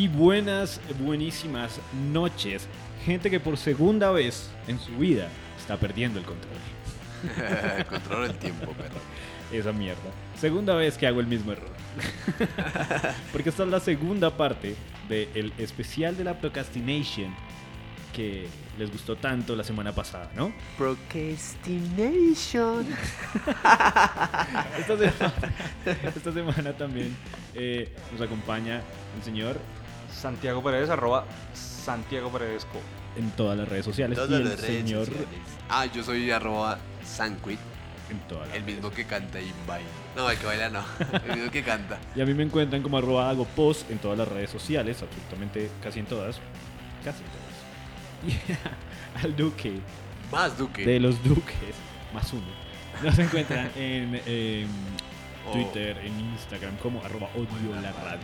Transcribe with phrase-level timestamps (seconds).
[0.00, 1.78] Y buenas, buenísimas
[2.10, 2.66] noches.
[3.04, 5.28] Gente que por segunda vez en su vida
[5.58, 6.54] está perdiendo el control.
[8.24, 8.94] El tiempo, pero.
[9.52, 10.00] Esa mierda.
[10.38, 11.68] Segunda vez que hago el mismo error.
[13.32, 14.74] Porque esta es la segunda parte
[15.06, 17.34] del especial de la procrastination
[18.14, 18.46] que
[18.78, 20.50] les gustó tanto la semana pasada, ¿no?
[20.78, 22.86] Procrastination.
[24.78, 25.34] Esta semana,
[26.16, 27.14] esta semana también
[27.54, 28.80] eh, nos acompaña
[29.16, 29.60] el señor
[30.12, 32.80] Santiago Paredes, arroba Santiago Paredes Co.
[33.16, 35.28] en todas las redes sociales y Todas el las redes señor sociales.
[35.68, 37.58] Ah, yo soy arroba Sanquit,
[38.10, 39.88] en todas las el mismo que canta y baila.
[40.16, 40.84] No, el que baila no,
[41.26, 41.98] el mismo que canta.
[42.14, 45.70] Y a mí me encuentran como arroba hago post en todas las redes sociales, absolutamente
[45.82, 46.38] casi en todas.
[47.04, 47.40] Casi en todas.
[49.22, 49.80] Y al Duque
[50.30, 50.84] Más Duque.
[50.84, 51.74] de los Duques,
[52.12, 52.44] más uno.
[53.02, 54.68] Nos encuentran en em,
[55.46, 55.52] Oh.
[55.52, 58.20] Twitter, en Instagram como arroba odio la radio.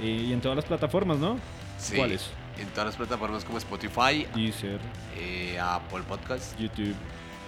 [0.00, 1.38] Eh, y en todas las plataformas, ¿no?
[1.78, 2.30] Sí, ¿Cuáles?
[2.58, 4.80] En todas las plataformas como Spotify, Deezer,
[5.16, 6.94] eh, Apple Podcast, YouTube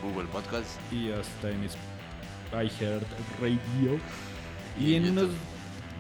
[0.03, 0.79] Google Podcast.
[0.93, 1.65] y hasta en
[2.53, 3.07] iHeart
[3.41, 3.99] Radio.
[4.79, 5.19] Y Y en YouTube.
[5.25, 5.35] unos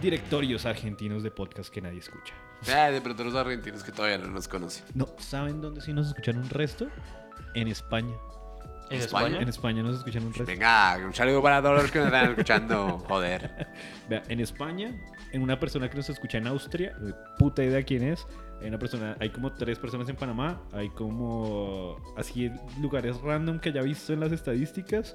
[0.00, 2.34] directorios argentinos de podcast que nadie escucha.
[2.74, 4.84] Ah, de pronto los argentinos que todavía no nos conocen.
[4.94, 6.88] No, ¿saben dónde sí nos escuchan un resto?
[7.54, 8.14] En España.
[8.90, 9.40] ¿En España?
[9.40, 10.44] En España nos escuchan un resto.
[10.46, 12.98] Venga, un saludo para todos los que nos están escuchando.
[13.08, 13.68] Joder.
[14.08, 14.92] Vea, en España,
[15.32, 16.96] en una persona que nos escucha en Austria,
[17.38, 18.26] puta idea quién es.
[18.60, 22.50] Hay una persona, hay como tres personas en Panamá, hay como así
[22.80, 25.14] lugares random que haya visto en las estadísticas.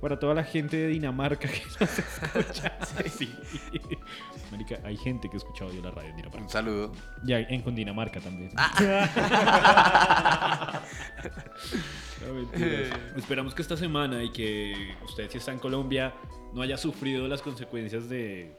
[0.00, 2.76] Para toda la gente de Dinamarca que nos escucha.
[3.08, 3.34] Sí.
[4.52, 6.48] Marica, hay gente que ha escuchado yo la radio en Un Dinamarca.
[6.50, 6.92] saludo.
[7.26, 8.50] Y hay- en Cundinamarca también.
[12.20, 13.16] No.
[13.16, 16.14] Esperamos que esta semana y que usted si está en Colombia
[16.52, 18.56] no haya sufrido las consecuencias de,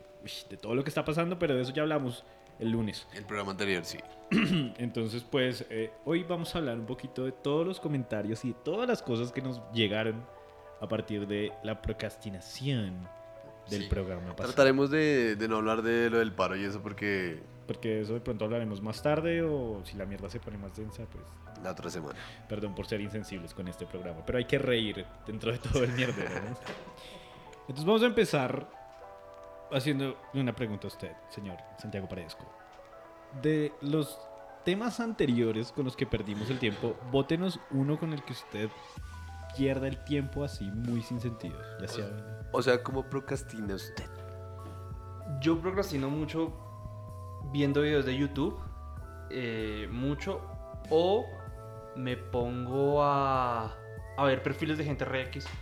[0.50, 2.24] de todo lo que está pasando, pero de eso ya hablamos
[2.60, 3.08] el lunes.
[3.14, 3.98] El programa anterior, sí.
[4.78, 8.56] Entonces, pues eh, hoy vamos a hablar un poquito de todos los comentarios y de
[8.64, 10.24] todas las cosas que nos llegaron
[10.82, 13.08] a partir de la procrastinación
[13.70, 13.88] del Sí.
[13.90, 14.54] programa pasado.
[14.54, 18.22] Trataremos de, de no hablar de lo del paro y eso porque Porque eso de
[18.22, 21.24] pronto hablaremos más tarde o si la mierda se pone más densa, pues
[21.64, 22.20] la otra semana.
[22.48, 25.92] Perdón por ser insensibles con este programa, pero hay que reír dentro de todo el
[25.94, 26.58] mierdero, ¿no?
[27.62, 28.68] Entonces vamos a empezar
[29.72, 32.46] haciendo una pregunta a usted, señor Santiago Paredesco.
[33.42, 34.18] De los
[34.64, 38.70] temas anteriores con los que perdimos el tiempo, bótenos uno con el que usted
[39.58, 41.60] pierda el tiempo así muy sin sentido.
[41.82, 42.44] Ya sea...
[42.52, 44.10] O sea, ¿cómo procrastina usted?
[45.42, 46.54] Yo procrastino mucho
[47.52, 48.58] viendo videos de YouTube,
[49.30, 50.42] eh, mucho,
[50.90, 51.26] o
[51.98, 53.76] me pongo a,
[54.18, 55.46] a ver perfiles de gente re X.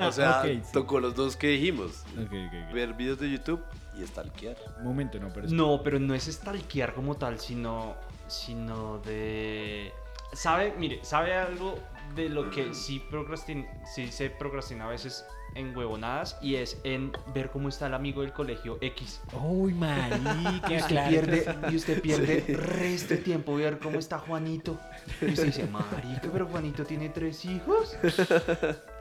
[0.00, 0.60] O sea, sí.
[0.72, 2.04] tocó los dos que dijimos.
[2.12, 2.32] Ok, ok,
[2.66, 2.74] ok.
[2.74, 3.62] Ver videos de YouTube
[3.98, 4.56] y stalkear.
[4.78, 5.46] Un momento, no, pero...
[5.46, 7.94] es- No, pero no es stalkear como tal, sino,
[8.26, 9.92] sino de...
[10.32, 10.74] ¿Sabe?
[10.76, 11.78] Mire, ¿sabe algo
[12.14, 15.24] de lo que sí, procrastin sí se procrastina a veces
[15.56, 16.38] en huevonadas?
[16.40, 19.20] Y es en ver cómo está el amigo del colegio X.
[19.32, 20.70] ¡Uy, marica!
[20.70, 21.10] Y usted claro.
[21.10, 24.78] pierde, y usted pierde resto de tiempo ver cómo está Juanito.
[25.20, 27.96] Y usted dice, marica, pero Juanito tiene tres hijos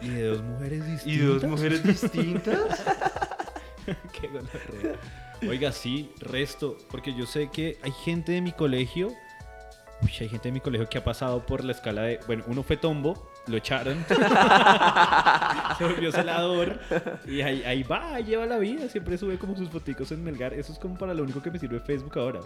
[0.02, 1.08] Y de dos mujeres distintas.
[1.08, 2.84] y dos mujeres distintas.
[4.20, 5.00] Qué gonorrea.
[5.48, 9.10] Oiga, sí, resto, porque yo sé que hay gente de mi colegio,
[10.02, 12.64] uy, hay gente de mi colegio que ha pasado por la escala de, bueno, uno
[12.64, 14.04] fue tombo, lo echaron,
[15.78, 16.80] se volvió celador
[17.28, 20.54] y ahí, ahí va, ahí lleva la vida, siempre sube como sus foticos en Melgar,
[20.54, 22.40] eso es como para lo único que me sirve Facebook ahora.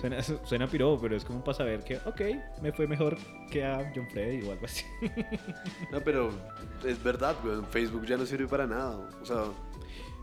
[0.00, 2.20] Suena, suena pirobo, pero es como para saber que, ok,
[2.62, 3.16] me fue mejor
[3.50, 4.84] que a John Freddy o algo así.
[5.92, 6.30] No, pero
[6.84, 7.64] es verdad, weón.
[7.66, 9.08] Facebook ya no sirve para nada.
[9.22, 9.44] O sea,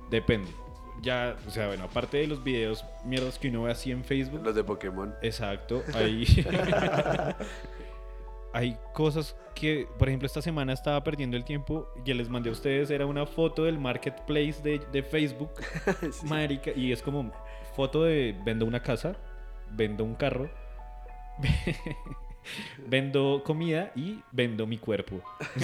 [0.09, 0.51] Depende.
[1.01, 4.43] Ya, o sea, bueno, aparte de los videos mierdas que uno ve así en Facebook,
[4.43, 5.15] los de Pokémon.
[5.21, 6.25] Exacto, ahí.
[8.53, 12.53] hay cosas que, por ejemplo, esta semana estaba perdiendo el tiempo y les mandé a
[12.53, 15.51] ustedes, era una foto del marketplace de, de Facebook,
[16.23, 17.31] marica, y es como
[17.75, 19.15] foto de vendo una casa,
[19.71, 20.49] vendo un carro,
[22.87, 25.21] vendo comida y vendo mi cuerpo.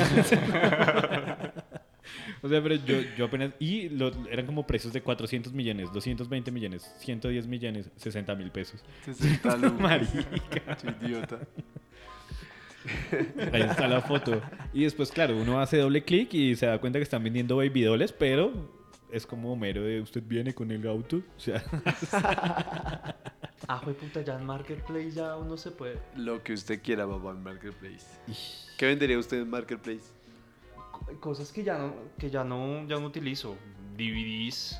[2.42, 3.52] O sea, pero yo, yo apenas...
[3.60, 8.82] Y lo- eran como precios de 400 millones, 220 millones, 110 millones, 60 mil pesos.
[9.06, 9.80] 60 lucas.
[9.82, 10.78] Marica.
[10.78, 11.40] Soy idiota.
[13.54, 14.42] Ahí está la foto.
[14.74, 17.84] Y después, claro, uno hace doble clic y se da cuenta que están vendiendo baby
[17.84, 18.52] dolls, pero
[19.12, 21.18] es como mero de usted viene con el auto.
[21.18, 21.64] O sea,
[23.70, 26.00] Ah, fue puta, ya en Marketplace ya uno se puede.
[26.16, 28.06] Lo que usted quiera, papá, en Marketplace.
[28.78, 30.04] ¿Qué vendería usted en Marketplace?
[30.92, 33.58] Co- Cosas que ya no, que ya no, ya no utilizo.
[33.98, 34.80] DVDs,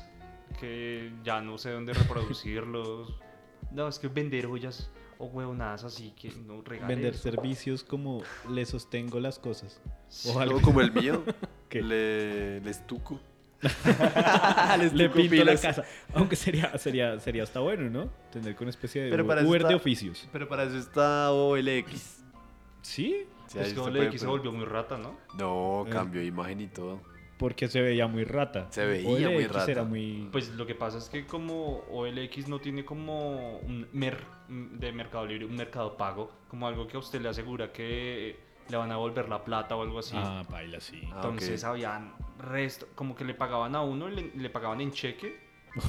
[0.58, 3.14] que ya no sé dónde reproducirlos.
[3.70, 4.88] No, es que vender ollas
[5.18, 6.88] o huevonadas así que no regales.
[6.96, 9.80] vender servicios como le sostengo las cosas.
[10.26, 10.60] O No, algo.
[10.62, 11.24] como el mío.
[11.68, 11.82] ¿Qué?
[11.82, 13.20] Le, le estuco.
[13.62, 15.84] le estuco pinto la casa.
[16.14, 18.10] Aunque sería, sería, sería hasta bueno, ¿no?
[18.30, 20.28] Tener con una especie de Pero para Uber, eso de está- oficios.
[20.32, 22.22] Pero para eso está OLX.
[22.82, 25.16] Sí, Sí, Es ahí que OLX puede se volvió muy rata, ¿no?
[25.38, 25.90] No, Eh.
[25.90, 27.00] cambió imagen y todo.
[27.38, 28.66] porque se veía muy rata.
[28.70, 29.70] Se veía muy rata.
[29.70, 30.28] era muy...
[30.32, 35.26] Pues lo que pasa es que como OLX no tiene como un mer de Mercado
[35.26, 38.96] Libre, un mercado pago, como algo que a usted le asegura que le van a
[38.96, 40.16] volver la plata o algo así.
[40.16, 41.00] Ah, baila, sí.
[41.04, 41.70] Ah, Entonces ok.
[41.70, 45.38] habían resto, como que le pagaban a uno, le, le pagaban en cheque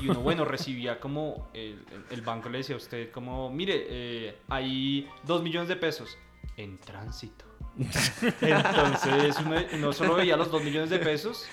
[0.01, 3.85] y uno, bueno, recibía como el, el- el banco le decía a usted como, mire,
[3.89, 6.17] eh, hay dos millones de pesos
[6.57, 7.45] en tránsito.
[8.41, 11.49] Entonces uno, uno solo veía los dos millones de pesos,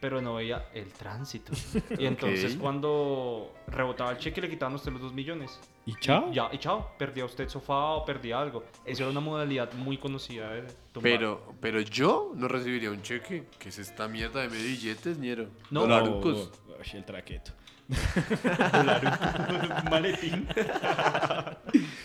[0.00, 1.52] pero no veía el tránsito.
[1.98, 5.58] Y entonces cuando rebotaba el cheque le quitaban a usted los dos millones.
[5.86, 6.28] ¿Y chao?
[6.30, 8.64] Y ya, y chao, perdía usted sofá o perdía algo.
[8.84, 10.62] Esa era una modalidad muy conocida de
[10.92, 11.02] tumbar.
[11.02, 13.46] Pero, pero yo no recibiría un cheque.
[13.58, 15.48] ¿Qué es esta mierda de medio billetes, ñero?
[15.70, 15.82] No.
[15.84, 16.50] Oh, oh,
[16.92, 17.52] el traqueto.
[19.90, 20.46] maletín.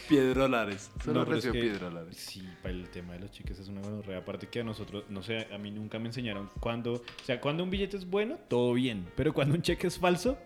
[0.09, 0.91] Piedrolares.
[1.03, 2.18] Solo No, pero es recibo que- piedrolares.
[2.18, 4.19] Sí, para el tema de los cheques es una gonorrea.
[4.19, 7.63] Aparte que a nosotros, no sé, a mí nunca me enseñaron cuando, o sea, cuando
[7.63, 9.07] un billete es bueno, todo bien.
[9.15, 10.38] Pero cuando un cheque es falso,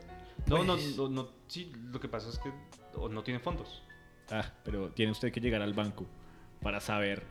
[0.47, 2.51] No, no, pues, no, no, sí, lo que pasa es que
[3.09, 3.83] no tiene fondos.
[4.31, 6.05] ah, pero tiene usted que llegar al banco
[6.61, 7.23] para saber.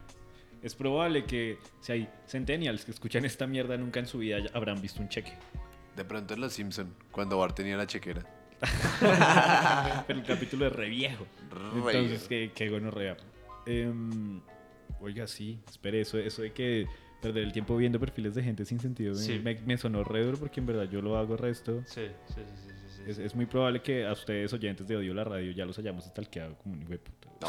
[0.63, 4.51] Es probable que si hay centennials que escuchan esta mierda nunca en su vida ya
[4.55, 5.33] habrán visto un cheque.
[5.97, 8.23] De pronto en Los Simpson, cuando Bart tenía la chequera.
[10.07, 11.27] Pero el capítulo es re viejo.
[11.51, 13.17] Re Entonces, qué, qué gonorrea.
[13.67, 14.41] Em,
[15.01, 16.87] oiga, sí, espere, eso, eso de que
[17.21, 19.41] perder el tiempo viendo perfiles de gente sin sentido me- Sí.
[19.43, 21.83] me, me sonó re duro porque en verdad yo lo hago resto.
[21.87, 23.03] Sí, sí, sí, sí, sí, sí.
[23.11, 26.05] Es, es muy probable que a ustedes, oyentes de Odio la Radio, ya los hayamos
[26.05, 27.29] stalkeado como un hijo de puta.
[27.41, 27.49] No,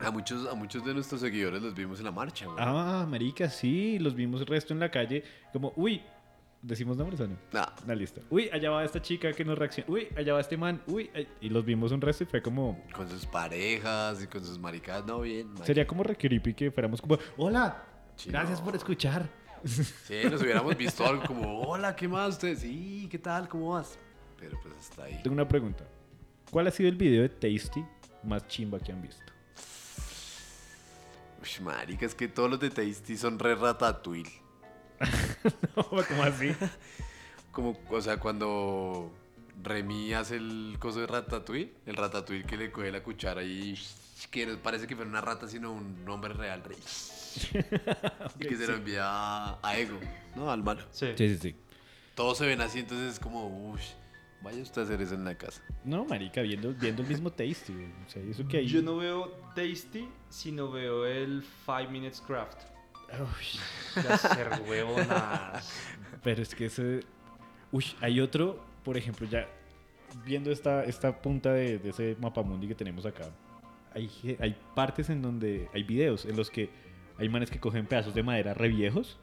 [0.00, 2.56] a, a muchos, a muchos de nuestros seguidores los vimos en la marcha, güey.
[2.60, 6.02] Ah, marica, sí, los vimos resto en la calle, como, uy,
[6.62, 7.36] decimos nombres o no.
[7.52, 8.20] Nah, Una lista.
[8.30, 9.90] Uy, allá va esta chica que nos reacciona.
[9.90, 10.82] Uy, allá va este man.
[10.86, 14.44] Uy, ay- y los vimos un resto y fue como, con sus parejas y con
[14.44, 15.48] sus maricadas, no bien.
[15.48, 15.66] marica.
[15.66, 17.82] sería como re creepy que fuéramos como, hola,
[18.26, 18.64] gracias no.
[18.64, 19.28] por escuchar.
[20.06, 22.56] Sí, nos hubiéramos visto algo como, hola, ¿qué más usted?
[22.56, 23.46] Sí, ¿qué tal?
[23.46, 23.98] ¿Cómo vas?
[24.38, 25.20] Pero pues hasta ahí.
[25.22, 25.84] Tengo una pregunta.
[26.50, 27.84] ¿Cuál ha sido el video de Tasty
[28.24, 29.22] más chimba que han visto?
[31.42, 34.30] Uy, marica, es que todos los de Tasty son re ratatouille.
[36.08, 36.54] ¿Cómo así?
[37.52, 39.10] Como, o sea, cuando
[39.62, 43.78] Remy hace el coso de ratatouille, el ratatouille que le coge la cuchara y
[44.30, 46.78] que no parece que fuera una rata, sino un hombre real, rey.
[48.40, 49.98] y que se lo envía a, Ego,
[50.36, 50.50] ¿no?
[50.50, 50.82] Al malo.
[50.90, 51.08] Sí.
[51.16, 51.56] Sí, sí, sí.
[52.14, 53.80] Todos se ven así, entonces es como, uff,
[54.42, 55.62] vaya usted a hacer eso en la casa.
[55.84, 57.72] No, marica, viendo, viendo el mismo Tasty.
[57.72, 57.92] güey.
[58.06, 58.66] O sea, eso que hay...
[58.66, 62.69] Yo no veo Tasty, sino veo el 5 Minutes Craft.
[63.18, 65.72] Uy, De hacer huevonadas.
[66.22, 67.00] pero es que ese...
[67.72, 69.48] Uy, hay otro, por ejemplo, ya
[70.24, 73.30] viendo esta, esta punta de, de ese mapamundi que tenemos acá.
[73.94, 76.70] Hay, hay partes en donde hay videos en los que
[77.18, 79.18] hay manes que cogen pedazos de madera re viejos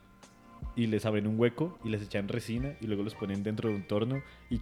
[0.75, 3.75] y les abren un hueco y les echan resina y luego los ponen dentro de
[3.75, 4.59] un torno y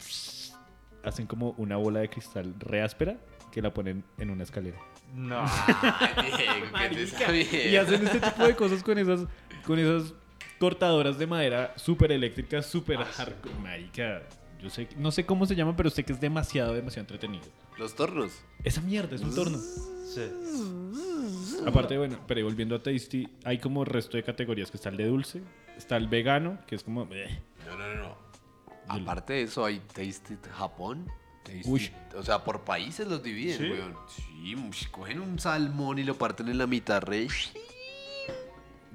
[1.03, 3.17] hacen como una bola de cristal re áspera
[3.51, 4.77] que la ponen en una escalera.
[5.13, 5.43] No.
[5.45, 7.47] Ay, Diego, ¿qué te está bien?
[7.71, 9.21] Y hacen este tipo de cosas con esas,
[9.65, 10.13] con esas
[10.59, 13.55] cortadoras de madera súper eléctricas, súper hardcore.
[13.62, 14.24] Marica,
[14.62, 17.45] yo sé, no sé cómo se llama, pero sé que es demasiado, demasiado entretenido.
[17.77, 18.31] Los tornos.
[18.63, 19.57] Esa mierda es un torno.
[19.57, 20.31] Sí.
[21.65, 25.07] Aparte, bueno, pero volviendo a Tasty, hay como resto de categorías que está el de
[25.07, 25.41] dulce,
[25.77, 27.05] está el vegano, que es como...
[27.05, 27.39] "Bleh".
[27.65, 28.17] No, no, no, no.
[28.88, 31.07] Aparte de eso, hay Tasty Japón.
[31.66, 31.92] Uy.
[32.16, 33.70] O sea, por países los dividen, ¿Sí?
[33.70, 33.96] weón.
[34.08, 37.28] Sí, ush, cogen un salmón y lo parten en la mitad, re.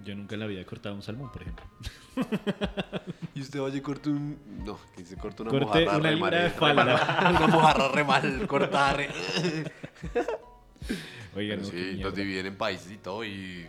[0.05, 1.65] Yo nunca en la vida he cortado un salmón, por ejemplo.
[3.35, 4.39] Y usted vaya y corte un.
[4.65, 6.89] No, que se corta una Corte mojarra una re mal, de re mal.
[7.37, 8.93] Una mojarra re mal cortada.
[8.95, 9.09] re-
[11.37, 12.03] Oigan, no, sí, mierda.
[12.03, 13.67] los dividen en países y todo y.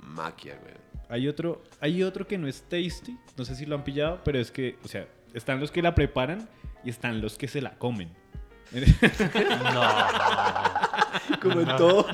[0.00, 0.74] Maquia, güey.
[1.08, 4.38] Hay otro, hay otro que no es tasty, no sé si lo han pillado, pero
[4.38, 6.48] es que, o sea, están los que la preparan
[6.82, 8.10] y están los que se la comen.
[8.74, 9.82] No.
[11.40, 12.06] Como en todo.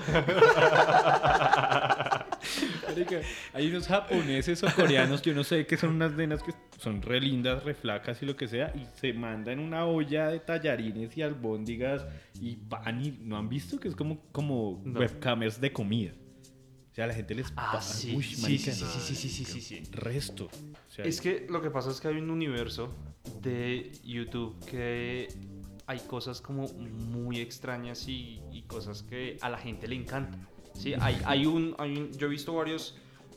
[3.55, 7.21] Hay unos japoneses o coreanos, yo no sé, que son unas nenas que son re
[7.21, 11.23] lindas, re flacas y lo que sea, y se mandan una olla de tallarines y
[11.23, 12.05] albóndigas
[12.41, 15.01] y pan y no han visto que es como, como No.
[15.01, 16.13] webcamers de comida.
[16.91, 18.15] O sea, a la gente les Ah, pa- sí.
[18.17, 19.83] Uy, sí, sí, sí, sí, sí, sí, sí, sí.
[19.93, 20.47] Resto.
[20.47, 22.93] O sea, Es que lo que pasa es que hay un universo
[23.41, 25.29] de YouTube que
[25.91, 30.47] hay cosas como muy extrañas y, y cosas que a la gente le encantan.
[30.73, 32.95] Sí, hay, hay un, hay un- yo he visto varios,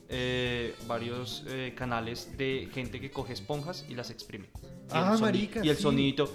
[0.08, 4.50] eh, varios eh, canales de gente que coge esponjas y las exprime.
[4.54, 5.82] Y Ah, el soni- marica, Y el sí.
[5.82, 6.30] sonidito.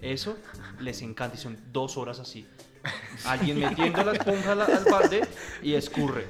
[0.00, 0.38] Eso
[0.78, 2.46] les encanta y son dos horas así.
[3.24, 5.22] Alguien metiendo la esponja al, al balde
[5.60, 6.24] y escurre.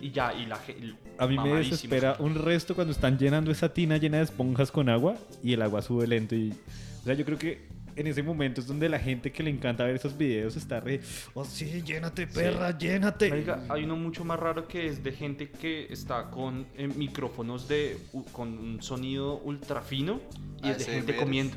[0.00, 0.94] Y ya, y la gente.
[1.18, 4.88] A mí me desespera un resto cuando están llenando esa tina llena de esponjas con
[4.88, 6.52] agua y el agua sube lento y...
[7.00, 9.82] O sea, yo creo que en ese momento es donde la gente que le encanta
[9.84, 11.00] ver esos videos está re...
[11.34, 13.28] Oh, sí, llénate, perra, llénate.
[13.28, 17.66] Marica, hay uno mucho más raro que es de gente que está con eh, micrófonos
[17.66, 20.20] de u- con un sonido ultra fino
[20.62, 21.56] y es de gente comiendo.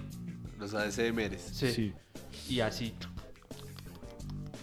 [0.57, 1.41] Los ASMRs.
[1.41, 1.71] Sí.
[1.71, 1.93] Sí.
[2.50, 2.93] Y así.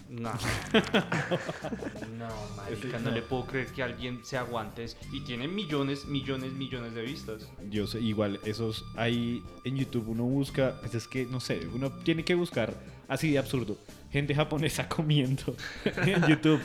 [0.08, 0.32] No.
[2.18, 4.96] no, marica, no le puedo creer que alguien se aguante eso.
[5.12, 7.48] Y tiene millones, millones, millones de vistas.
[7.70, 11.90] Yo sé, igual, esos ahí en YouTube uno busca, pues es que, no sé, uno
[11.90, 12.74] tiene que buscar
[13.06, 13.76] así de absurdo.
[14.10, 16.60] Gente japonesa comiendo en YouTube.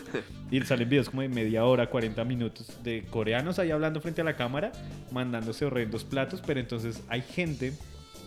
[0.50, 4.23] Y salen videos como de media hora, 40 minutos de coreanos ahí hablando frente a
[4.23, 4.71] la cámara,
[5.12, 7.73] mandándose horrendos platos, pero entonces hay gente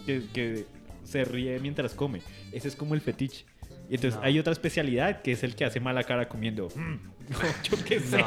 [0.04, 0.66] que, que
[1.04, 2.20] se ríe mientras come.
[2.52, 3.46] Ese es como el fetiche.
[3.88, 4.26] Y entonces No.
[4.26, 6.68] hay otra especialidad que es el que hace mala cara comiendo.
[6.74, 6.96] Mm,
[7.70, 8.18] yo qué sé.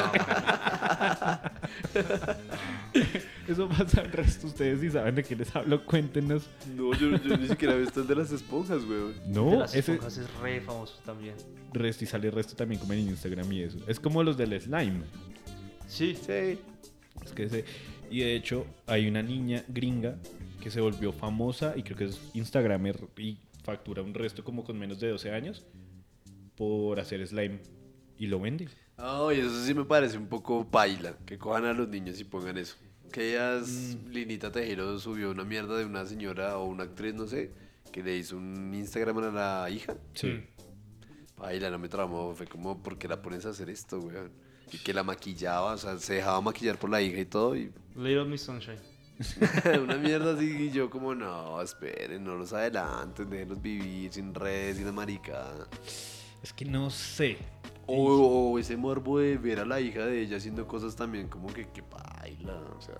[3.48, 4.48] Eso pasa al resto.
[4.48, 6.50] Ustedes si saben de qué les hablo, cuéntenos.
[6.76, 9.00] No, yo, yo ni siquiera he visto el de las esponjas, güey.
[9.00, 11.36] de No, las ese esponjas es re famoso también.
[11.74, 13.78] resto y sale resto también como en Instagram y eso.
[13.88, 15.02] Es como los del slime.
[15.88, 16.16] Sí.
[16.16, 16.60] Sí.
[17.24, 17.66] Es que ese-
[18.12, 20.16] y de hecho hay una niña gringa
[20.62, 23.38] que se volvió famosa y creo que es Instagramer y
[23.70, 25.66] factura un resto como con menos de 12 años
[26.56, 27.62] por hacer slime
[28.18, 28.68] y lo vende.
[28.98, 31.18] Ay, eso sí me parece un poco baila.
[31.26, 32.76] Que cojan a los niños y pongan eso.
[33.14, 37.52] Que ellas, Linita Tejero subió una mierda de una señora o una actriz, no sé,
[37.92, 39.96] que le hizo un Instagram a la hija.
[40.14, 40.44] Sí.
[41.38, 42.36] Baila, no me tramó.
[42.36, 44.32] Fue como, ¿por qué la pones a hacer esto, weón?
[44.72, 47.56] Y que la maquillaba, o sea, se dejaba maquillar por la hija y todo.
[47.56, 48.78] Y Little Miss Sunshine.
[49.84, 50.68] una mierda así.
[50.68, 55.68] Y yo, como, no, esperen, no los adelanten, déjenlos vivir sin redes, sin la maricada.
[56.42, 57.38] Es que no sé.
[57.86, 61.52] O, o ese morbo de ver a la hija de ella haciendo cosas también, como
[61.52, 62.96] que, que baila, o sea.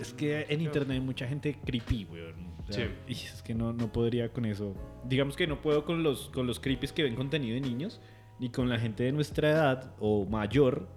[0.00, 2.54] Es que en internet hay mucha gente creepy, weón.
[2.68, 2.92] O sea, Sí.
[3.08, 4.74] Y es que no, no podría con eso.
[5.04, 8.00] Digamos que no puedo con los, con los creepies que ven contenido de niños,
[8.38, 10.88] ni con la gente de nuestra edad o mayor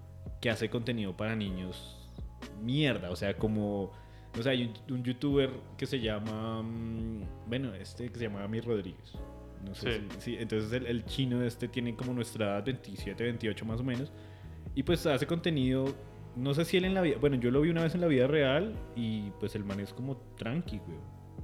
[0.42, 2.10] que hace contenido para niños
[2.62, 3.12] mierda.
[3.12, 3.92] O sea, como.
[4.39, 6.62] O sea, hay un, un youtuber que se llama.
[6.63, 9.13] mm, Bueno, este que se llama Ami Rodríguez.
[9.65, 10.08] No sé Sí.
[10.20, 14.12] si- entonces el, el chino este tiene como nuestra edad, 27, 28 más o menos.
[14.75, 15.86] Y pues hace contenido,
[16.36, 18.08] no sé si él en la vida, bueno, yo lo vi una vez en la
[18.08, 20.98] vida real y pues el man es como tranqui, güey.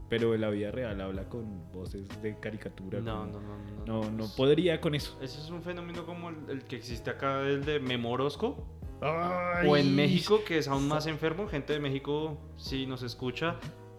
[0.10, 3.00] Pero en la vida real habla con voces de caricatura.
[3.02, 3.86] No, no, no, no.
[4.04, 5.18] No, no podría con eso.
[5.22, 8.68] Ese es un fenómeno como el, el que existe acá, el de Memorosco.
[9.04, 9.68] Ay.
[9.68, 11.48] O en México, que es aún más enfermo.
[11.48, 13.56] Gente de México, si nos escucha,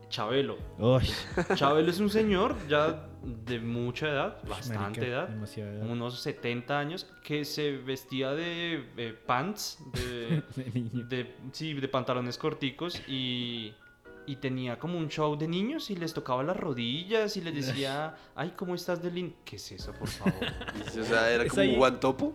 [0.09, 0.57] Chabelo.
[0.79, 1.09] Ay,
[1.57, 7.45] Chabelo es un señor ya de mucha edad, bastante marica, edad, unos 70 años, que
[7.45, 11.07] se vestía de eh, pants, de, de niño.
[11.09, 13.73] de- sí, de pantalones corticos y,
[14.27, 18.15] y tenía como un show de niños y les tocaba las rodillas y les decía,
[18.37, 19.35] ay, ¿cómo estás de lindo?
[19.45, 20.35] ¿Qué es eso, por favor?
[21.01, 22.35] O sea, era como un guantopo.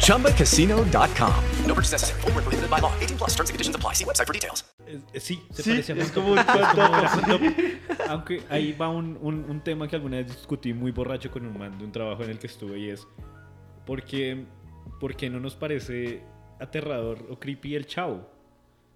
[0.00, 1.32] ChumbaCasino.com.
[1.66, 2.20] No purchase necessary.
[2.22, 2.92] Void where prohibited by law.
[3.00, 3.94] 18 plus terms and conditions apply.
[3.94, 4.64] See website for details.
[5.18, 6.38] Sí, se Sí, parece es como un.
[8.08, 11.58] Aunque ahí va un, un- un tema que alguna vez discutí muy borracho con un
[11.58, 13.06] man de un trabajo en el que estuve y es
[13.84, 14.46] ¿por qué,
[15.00, 16.22] por qué no nos parece
[16.60, 18.30] aterrador o creepy el chavo?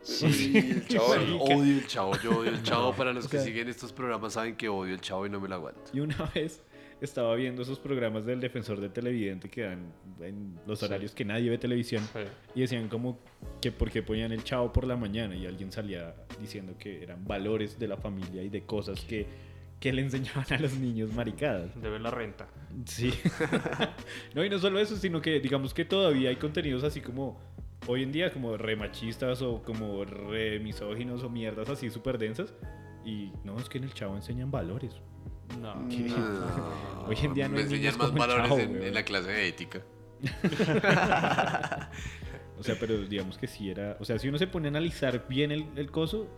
[0.02, 1.42] Sí, el chavo, Marica.
[1.44, 2.92] odio el chavo, yo odio el chavo.
[2.94, 5.48] Para los o que siguen estos programas saben que odio el chavo y no me
[5.48, 5.80] lo aguanto.
[5.92, 6.62] Y una vez
[7.00, 11.48] estaba viendo esos programas del defensor del televidente que dan en los horarios que nadie
[11.50, 12.20] ve televisión Sí.
[12.54, 13.18] y decían como
[13.60, 17.26] que por qué ponían el chavo por la mañana y alguien salía diciendo que eran
[17.26, 19.26] valores de la familia y de cosas que,
[19.80, 21.70] que le enseñaban a los niños maricadas.
[21.80, 22.48] Debe la renta.
[22.84, 23.12] Sí.
[24.34, 27.40] no, y no solo eso, sino que digamos que todavía hay contenidos así como
[27.86, 32.52] hoy en día como re machistas o como re misóginos o mierdas así súper densas.
[33.06, 34.92] Y no, es que en el chavo enseñan valores.
[35.60, 35.88] No.
[35.88, 35.98] ¿Qué?
[36.08, 38.94] No, Hoy en día no me hay niños enseñan más como el valores Chavo, en,
[38.94, 39.82] la clase de ética.
[42.58, 43.96] O sea, pero digamos que sí era.
[44.00, 46.28] O sea, si uno se pone a analizar bien el, el coso,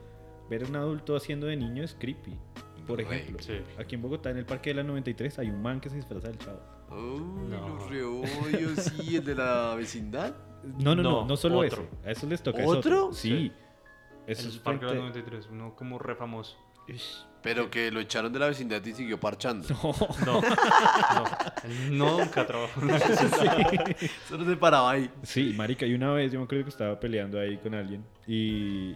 [0.48, 2.38] ver a un adulto haciendo de niño es creepy.
[2.86, 3.54] Por ejemplo, sí.
[3.76, 6.28] aquí en Bogotá, en el Parque de la 93, hay un man que se disfraza
[6.28, 6.60] del chavo.
[6.90, 7.68] Uy, No.
[7.70, 10.34] los re odio, sí, el de la vecindad.
[10.78, 11.82] No, no, no, No, no, solo otro.
[11.82, 11.88] eso.
[12.06, 12.62] A eso les toca.
[12.62, 13.12] es ¿Otro?
[13.12, 13.28] Sí.
[13.28, 13.52] Sí.
[14.28, 16.56] Eso el es Parque de la frente- 93, uno como re famoso.
[17.42, 19.66] Pero que lo echaron de la vecindad y siguió parchando.
[19.68, 19.94] No,
[20.26, 20.40] no.
[21.64, 23.96] Él nunca trabajó en vecindad.
[24.28, 25.10] Solo se paraba ahí.
[25.24, 28.94] Sí, marica, y una vez yo me acuerdo que estaba peleando ahí con alguien y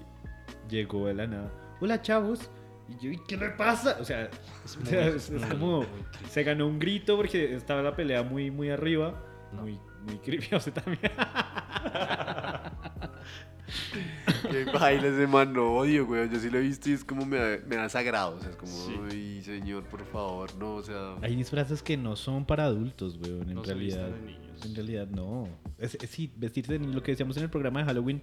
[0.68, 1.50] llegó de la nada.
[1.80, 2.48] Hola, chavos.
[2.88, 3.96] Y yo, ¿y qué le pasa?
[4.00, 4.30] O sea,
[4.64, 5.86] Es o muy- sea, es, es muy- como muy
[6.30, 9.20] se ganó un grito porque estaba la pelea muy muy arriba,
[9.52, 9.62] No.
[9.62, 9.76] muy
[10.06, 11.00] muy creepy o sea, también.
[14.64, 16.28] Que baila ese man, no odio, güey.
[16.30, 18.36] Yo sí lo he visto y es como me da, me da sagrado.
[18.36, 18.94] O sea, es como, Sí.
[19.10, 21.16] ay, señor, por favor, no, o sea.
[21.22, 24.08] Hay disfraces que no son para adultos, weón, en No se realidad.
[24.08, 24.64] de niños.
[24.64, 25.48] En realidad no.
[25.78, 28.22] Es, es- sí, vestirse de niño, lo que decíamos en el programa de Halloween,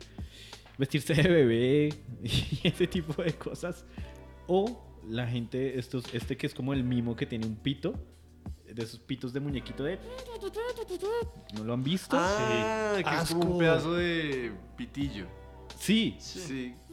[0.78, 1.90] vestirse de bebé
[2.24, 3.86] y ese tipo de cosas.
[4.48, 7.94] O la gente, estos, este que es como el mimo que tiene un pito,
[8.74, 10.00] de esos pitos de muñequito de...
[11.56, 12.18] ¿No lo han visto?
[12.20, 13.58] Ah, que es como un Asco.
[13.60, 15.28] pedazo de pitillo.
[15.84, 16.16] Sí.
[16.18, 16.76] Sí.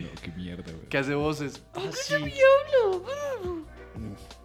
[0.00, 0.86] No, qué mierda, weón.
[0.88, 1.64] Que hace voces.
[1.74, 2.14] Ah, sí.
[2.14, 2.26] Una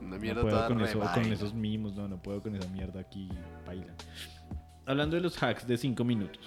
[0.02, 2.68] No mierda puedo toda con, re eso, con esos mimos, no, no puedo con esa
[2.70, 3.30] mierda aquí,
[3.66, 3.94] baila.
[4.86, 6.42] Hablando de los hacks de 5 minutos.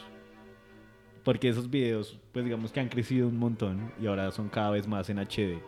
[1.22, 4.86] Porque esos videos, pues digamos que han crecido un montón y ahora son cada vez
[4.88, 5.60] más en HD.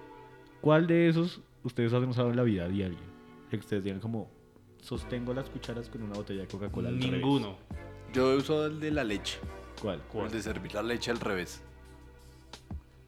[0.61, 2.99] ¿Cuál de esos ustedes han usado en la vida diaria?
[3.51, 4.31] Que ustedes digan como,
[4.81, 7.23] sostengo las cucharas con una botella de Coca-Cola al revés.
[8.13, 9.39] Yo uso el de la leche.
[9.81, 10.01] ¿Cuál?
[10.25, 11.63] El de servir la leche al revés.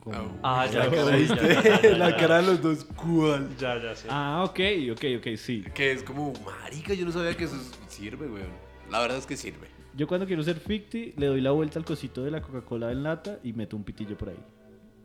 [0.02, 1.48] Como- Ah, ya, La cara, ya, ¿viste?
[1.54, 2.16] ya, ya, ya, La ya.
[2.16, 3.54] cara de los dos, ¿cuál?
[3.58, 4.08] Ya, ya sé.
[4.10, 4.60] Ah, ok,
[4.92, 5.64] ok, ok, sí.
[5.74, 7.56] Que es como, marica, yo no sabía que eso
[7.88, 8.48] sirve, weón.
[8.90, 9.68] La verdad es que sirve.
[9.94, 13.02] Yo cuando quiero ser ficti, le doy la vuelta al cosito de la Coca-Cola en
[13.02, 14.38] lata y meto un pitillo por ahí.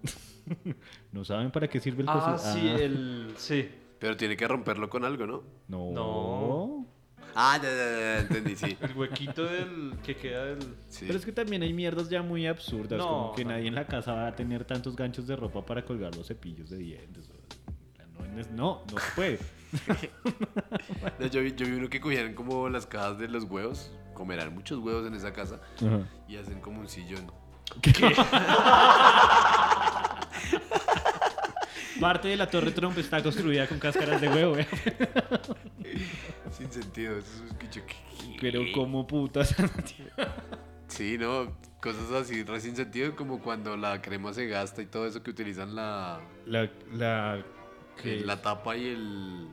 [1.11, 2.25] ¿No saben para qué sirve el cosito?
[2.35, 3.33] Ah, sí, el.
[3.37, 3.67] Sí.
[3.99, 5.43] Pero tiene que romperlo con algo, ¿no?
[5.67, 5.91] No.
[5.91, 6.87] No.
[7.35, 8.77] Ah, ya, ya, ya, entendí, sí.
[8.81, 9.93] El huequito del.
[10.03, 10.59] que queda del.
[10.87, 11.03] Sí.
[11.05, 13.51] Pero es que también hay mierdas ya muy absurdas, No, como que no.
[13.51, 16.69] nadie en la casa va a tener tantos ganchos de ropa para colgar los cepillos
[16.69, 17.29] de dientes.
[18.33, 19.39] No, no, no se puede.
[21.19, 23.91] No, yo, vi, yo vi uno que cogían como las cajas de los huevos.
[24.13, 25.59] Comerán muchos huevos en esa casa.
[26.29, 27.29] Y hacen como un sillón.
[31.99, 34.67] Parte de la Torre Trump está construida con cáscaras de huevo, eh.
[36.51, 37.17] Sin sentido.
[37.17, 39.55] Eso es yo- ¿qué- Pero como putas.
[40.87, 41.57] Sí, no.
[41.81, 43.15] Cosas así, re sin sentido.
[43.15, 47.43] Como cuando la crema se gasta y todo eso que utilizan la, La, la,
[48.01, 49.47] ¿qué la tapa y el.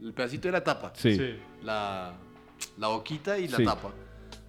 [0.00, 0.92] El pedacito de la tapa.
[0.94, 1.16] Sí.
[1.16, 1.36] Sí.
[1.62, 2.14] La,
[2.78, 3.64] la boquita y la Sí.
[3.64, 3.92] tapa.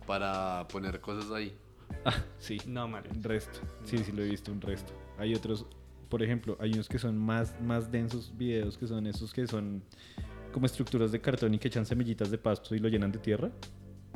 [0.06, 1.58] Para poner cosas ahí.
[2.06, 2.58] Ah, sí.
[2.68, 3.12] No, Mario.
[3.14, 3.60] Un resto.
[3.84, 4.94] Sí, sí, lo he visto, un resto.
[5.18, 5.66] Hay otros,
[6.10, 9.84] por ejemplo, hay unos que son más, más densos videos, que son esos que son
[10.52, 13.52] como estructuras de cartón y que echan semillitas de pasto y lo llenan de tierra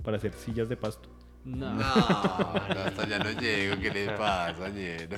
[0.04, 1.10] para hacer sillas de pasto.
[1.44, 1.74] No.
[1.74, 1.82] No,
[2.86, 3.80] hasta ya no llego.
[3.82, 5.18] ¿Qué le pasa, ñero?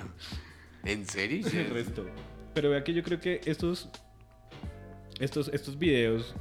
[0.84, 1.46] ¿En serio?
[1.48, 2.06] El resto.
[2.54, 3.90] Pero vea que yo creo que estos,
[5.20, 6.34] estos, estos videos,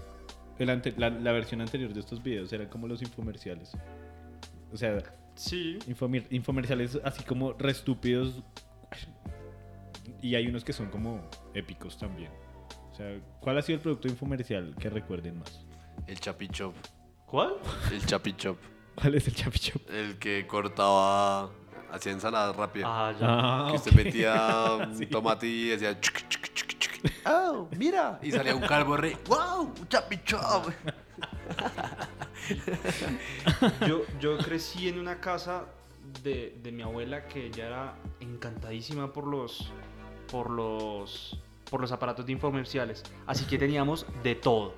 [0.59, 3.73] el ante- la, la versión anterior de estos videos eran como los infomerciales.
[4.73, 5.03] O sea,
[5.35, 5.79] Sí.
[5.87, 8.43] infomer- infomerciales así como re estúpidos.
[10.23, 12.31] Y hay unos que son como épicos también.
[12.91, 15.65] O sea, ¿cuál ha sido el producto infomercial que recuerden más?
[16.07, 16.75] El chapi chop.
[17.27, 17.55] ¿Cuál?
[17.93, 18.59] El chapi chop.
[19.01, 19.83] ¿Cuál es el Chapi Chop?
[19.91, 21.51] El que cortaba.
[21.91, 22.89] Hacía ensaladas rápidas.
[22.93, 23.27] Ah, ya.
[23.29, 25.07] Ah, que usted metía un Sí.
[25.07, 25.99] tomate y hacía.
[27.25, 28.19] ¡Oh, mira!
[28.23, 29.17] Y salía un calvo re.
[29.27, 29.73] ¡Wow!
[29.79, 30.67] ¡Un chapi chop!
[33.87, 35.67] Yo, yo crecí en una casa
[36.23, 39.71] de, de mi abuela que ella era encantadísima por los,
[40.31, 41.39] por los,
[41.71, 43.03] por los aparatos de infomerciales.
[43.27, 44.75] Así que teníamos de todo.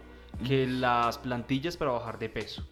[0.46, 2.66] Que las plantillas para bajar de peso.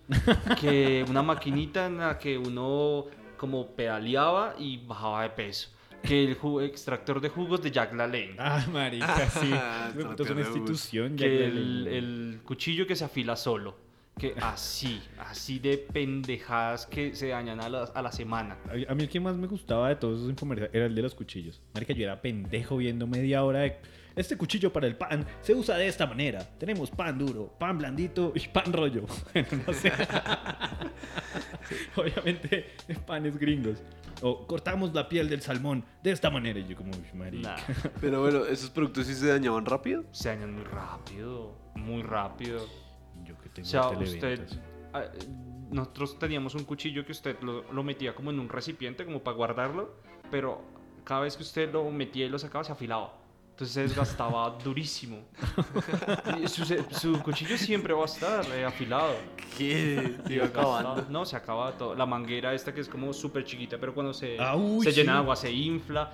[0.61, 3.05] Que una maquinita en la que uno
[3.37, 5.69] como pedaleaba y bajaba de peso.
[6.03, 8.35] Que el ju- extractor de jugos de Jack LaLanne.
[8.39, 9.51] Ah, marica, sí.
[9.55, 11.11] Ah, es una institución.
[11.17, 13.77] que que el, el cuchillo que se afila solo.
[14.21, 18.57] Que así, así de pendejadas que se dañan a la, a la semana.
[18.69, 21.03] A a mí el que más me gustaba de todos esos infomerciales era el de
[21.03, 21.63] los cuchillos.
[21.73, 23.79] Marica, yo era pendejo viendo media hora de...
[24.17, 26.41] Este cuchillo para el pan se usa de esta manera.
[26.59, 29.07] Tenemos pan duro, pan blandito y pan rollo.
[29.33, 29.91] Bueno, no sé.
[31.97, 32.67] Obviamente,
[33.07, 33.83] panes gringos.
[34.23, 36.59] O cortamos la piel del salmón de esta manera.
[36.59, 37.57] Y yo como, "Uy, marica.
[37.57, 40.05] Nah, Pero bueno, ¿esos productos sí se dañaban rápido?
[40.11, 42.67] se dañan muy rápido, muy rápido.
[43.55, 44.47] Que O tengo sea, usted...
[44.93, 45.03] ah,
[45.71, 49.37] Nosotros teníamos un cuchillo que usted lo, lo metía como en un recipiente, como para
[49.37, 49.95] guardarlo,
[50.31, 50.63] pero
[51.05, 53.15] cada vez que usted lo metía y lo sacaba se afilaba.
[53.51, 55.19] Entonces se desgastaba durísimo.
[56.47, 59.15] Su, su cuchillo siempre va a estar eh, afilado.
[59.59, 60.17] ¿Qué?
[60.27, 61.05] Se Y iba acabando.
[61.11, 61.95] No, se acaba todo.
[61.95, 65.13] La manguera esta que es como súper chiquita, pero cuando se, Ah, uy, se llena
[65.13, 65.17] sí.
[65.17, 66.11] de agua se infla.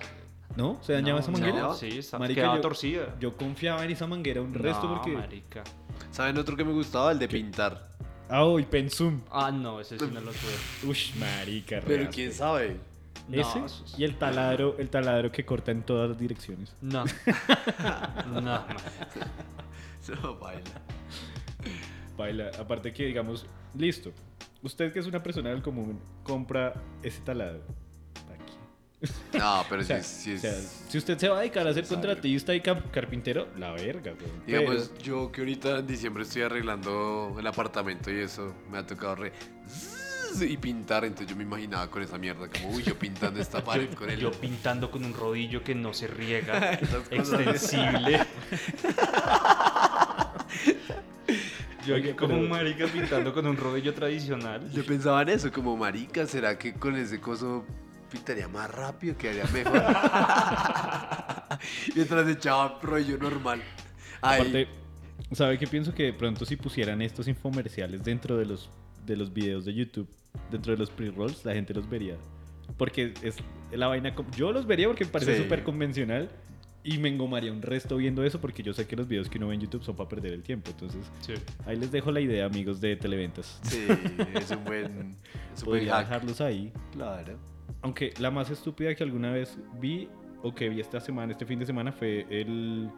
[0.55, 0.77] ¿No?
[0.81, 1.59] ¿Se dañaba No, esa manguera?
[1.67, 3.15] no, sí, está, Marica, quedaba yo- torcida.
[3.19, 5.11] Yo confiaba en esa manguera un resto no, porque...
[5.11, 5.63] marica.
[6.17, 7.11] ¿Saben otro que me gustaba?
[7.11, 7.89] El de pintar.
[8.27, 9.21] Ah, uy, Pensum.
[9.29, 10.89] Ah, no, ese sí no lo tuve.
[10.89, 11.79] Uy, marica.
[11.85, 12.15] Pero reaste.
[12.15, 12.79] quién sabe.
[13.29, 16.75] No, Ese es- y el taladro, el taladro que corta en todas las direcciones.
[16.81, 17.03] No.
[18.33, 18.65] no, man.
[20.23, 20.81] No, baila.
[22.17, 22.51] Baila.
[22.59, 24.11] Aparte que, digamos, listo.
[24.63, 27.61] Usted que es una persona del común, compra ese taladro.
[29.33, 30.83] No, pero O sea, o sea, es...
[30.89, 34.31] si usted se va a dedicar a ser contratista y carpintero, la verga, güey.
[34.45, 39.15] Digamos, yo que ahorita en diciembre estoy arreglando el apartamento y eso, me ha tocado
[39.15, 39.33] re...
[40.39, 43.91] Y pintar, entonces yo me imaginaba con esa mierda, como, uy, yo pintando esta pared
[43.93, 44.19] con el...
[44.19, 46.73] Yo pintando con un rodillo que no se riega,
[47.11, 48.25] extensible.
[51.85, 54.69] Yo Oye, aquí como pero- un marica pintando con un rodillo tradicional.
[54.71, 57.65] Yo pensaba en eso, como, marica, ¿será que con ese coso
[58.07, 59.81] pintaría más rápido, quedaría mejor?
[61.95, 63.61] Mientras echaba rollo normal.
[64.21, 64.67] Ay, Aparte,
[65.33, 65.93] ¿sabe qué pienso?
[65.93, 68.69] Que de pronto si pusieran estos infomerciales dentro de los,
[69.05, 70.07] de los videos de YouTube,
[70.51, 72.15] dentro de los pre-rolls, la gente los vería.
[72.77, 73.35] Porque es
[73.71, 74.13] la vaina...
[74.13, 75.43] com- Yo los vería porque me parece Sí.
[75.43, 76.29] súper convencional
[76.83, 79.47] y me engomaría un resto viendo eso porque yo sé que los videos que uno
[79.47, 80.69] ve en YouTube son para perder el tiempo.
[80.71, 81.33] Entonces, Sí.
[81.65, 83.59] ahí les dejo la idea, amigos de Televentas.
[83.63, 83.85] sí,
[84.35, 85.15] es un buen,
[85.55, 86.05] es un buen hack.
[86.07, 86.71] dejarlos ahí.
[86.93, 87.37] Claro.
[87.81, 90.09] Aunque la más estúpida que alguna vez vi
[90.43, 92.89] o que vi esta semana, este fin de semana, fue el.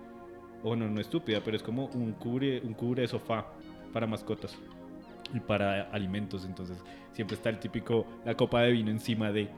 [0.63, 3.45] O no, no estúpida, pero es como un cubre, un cubre de sofá
[3.93, 4.57] para mascotas
[5.33, 6.45] y para alimentos.
[6.45, 6.77] Entonces,
[7.13, 9.49] siempre está el típico, la copa de vino encima de.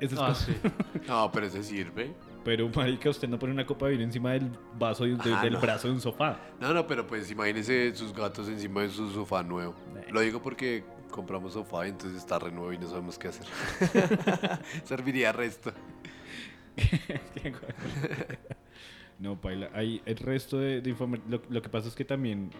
[0.00, 0.46] Esas Ah, cosas.
[0.46, 0.70] sí.
[1.08, 2.12] No, pero ese sirve.
[2.44, 4.48] Pero, marica, usted no pone una copa de vino encima del
[4.78, 5.60] vaso de- de- Ah, del no.
[5.60, 6.38] brazo de un sofá.
[6.60, 9.74] No, no, pero pues imagínese sus gatos encima de su sofá nuevo.
[9.96, 10.06] Eh.
[10.12, 13.46] Lo digo porque compramos sofá y entonces está re nuevo y no sabemos qué hacer.
[14.84, 15.72] Serviría resto.
[19.18, 19.70] no, paila.
[19.74, 20.94] Hay el resto de, de
[21.28, 22.50] Lo, lo que pasa es que también,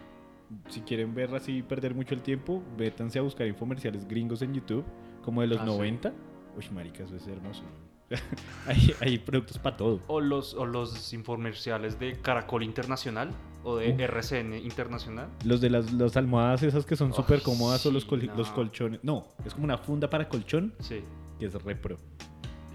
[0.68, 4.84] si quieren ver así perder mucho el tiempo, vétanse a buscar infomerciales gringos en YouTube,
[5.22, 5.70] como de los Ah, sí.
[5.70, 6.12] 90.
[6.56, 7.62] Uy, marica, eso es hermoso.
[8.66, 10.00] hay, hay productos para todo.
[10.06, 13.30] O los, o los infomerciales de Caracol Internacional
[13.64, 13.90] o de.
[14.04, 15.28] RCN Internacional.
[15.44, 18.26] Los de las, las almohadas esas que son Oh, súper cómodas o los, sí, col-
[18.26, 18.34] no.
[18.36, 19.00] los colchones.
[19.02, 21.02] No, es como una funda para colchón Sí.
[21.38, 21.96] que es repro.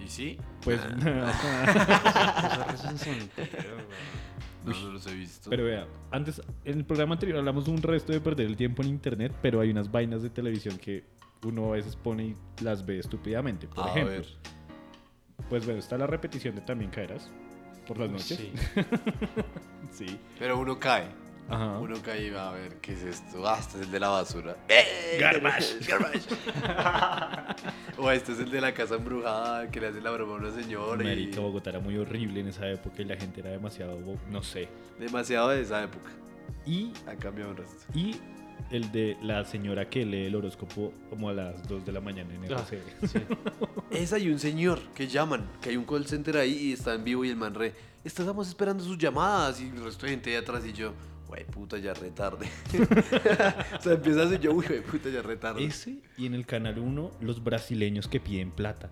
[0.04, 0.38] ¿Y sí?
[0.63, 0.96] Pues, güey.
[4.65, 5.50] No, no los he visto.
[5.50, 8.82] pero vea, antes, en el programa anterior hablamos de un resto de perder el tiempo
[8.82, 11.04] en internet, pero hay unas vainas de televisión que
[11.46, 13.67] uno a veces pone y las ve estúpidamente.
[13.67, 14.26] Por a ejemplo, ver.
[15.49, 17.29] Pues bueno, está la repetición de También Caerás
[17.88, 18.38] por las noches.
[18.38, 18.53] Sí.
[19.91, 20.19] Sí.
[20.39, 21.06] Pero uno cae.
[21.49, 21.77] Ajá.
[21.77, 23.47] Uno cae y va a ver qué es esto.
[23.47, 24.56] Ah, este es el de la basura.
[24.69, 25.17] ¡Eh!
[25.19, 25.77] Garbage.
[25.88, 26.21] Garbage.
[27.97, 30.51] o este es el de la casa embrujada que le hace la broma a una
[30.51, 31.03] señora.
[31.03, 31.43] Marica, Y...
[31.43, 33.99] Bogotá era muy horrible en esa época y la gente era demasiado,
[34.32, 34.67] no sé.
[34.97, 36.10] Demasiado de esa época.
[36.65, 37.84] Y, Ha cambiado un resto.
[37.93, 38.15] y
[38.71, 42.34] el de la señora que lee el horóscopo como a las 2 de la mañana
[42.34, 43.08] en Ah, RCN.
[43.08, 43.19] sí.
[43.91, 47.04] Esa y un señor que llaman, que hay un call center ahí y está en
[47.04, 47.73] vivo y el man re,
[48.04, 50.93] estamos esperando sus llamadas y el resto de gente ahí atrás y yo,
[51.28, 52.47] güey, puta, ya re tarde.
[53.80, 55.63] o sea, empieza así yo, uy, güey, puta, ya re tarde.
[55.63, 58.89] Ese y en el canal 1 los brasileños que piden plata.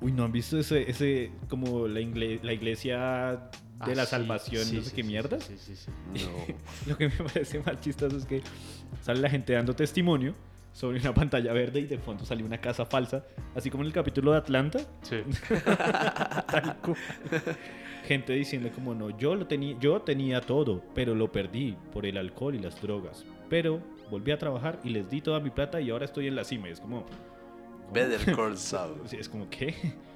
[0.00, 3.50] Uy, ¿no han visto ese, ese como la, ingle- la iglesia
[3.84, 5.44] de Ah, la salvación, sí, no sé sí, qué sí, mierdas?
[5.44, 5.90] Sí, sí, sí.
[6.14, 6.90] No.
[6.90, 8.42] Lo que me parece más chistoso es que
[9.02, 10.34] sale la gente dando testimonio,
[10.72, 13.92] sobre una pantalla verde y de fondo salió una casa falsa, así como en el
[13.92, 14.78] capítulo de Atlanta.
[15.02, 15.16] Sí.
[16.50, 16.96] Tal cual.
[18.06, 22.18] Gente diciendo como no, yo lo tenía, yo tenía todo, pero lo perdí por el
[22.18, 23.24] alcohol y las drogas.
[23.48, 26.44] Pero volví a trabajar y les di toda mi plata y ahora estoy en la
[26.44, 26.68] cima.
[26.68, 27.04] Y es como,
[27.92, 29.00] Better Call Saul.
[29.10, 29.74] es como ¿qué?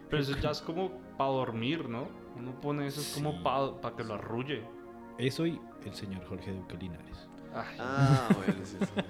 [0.08, 2.08] Pero eso ya es como para dormir, ¿no?
[2.34, 4.62] Uno pone eso es como para que lo arrulle.
[5.18, 7.28] Eso y el señor Jorge Duque Linares.
[7.54, 9.02] Ay, Ah, bueno, sí, sí.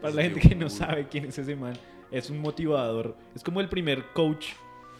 [0.00, 1.72] Para Sí, la gente que no sabe quién es ese man,
[2.12, 3.16] es un motivador.
[3.34, 4.50] Es como el primer coach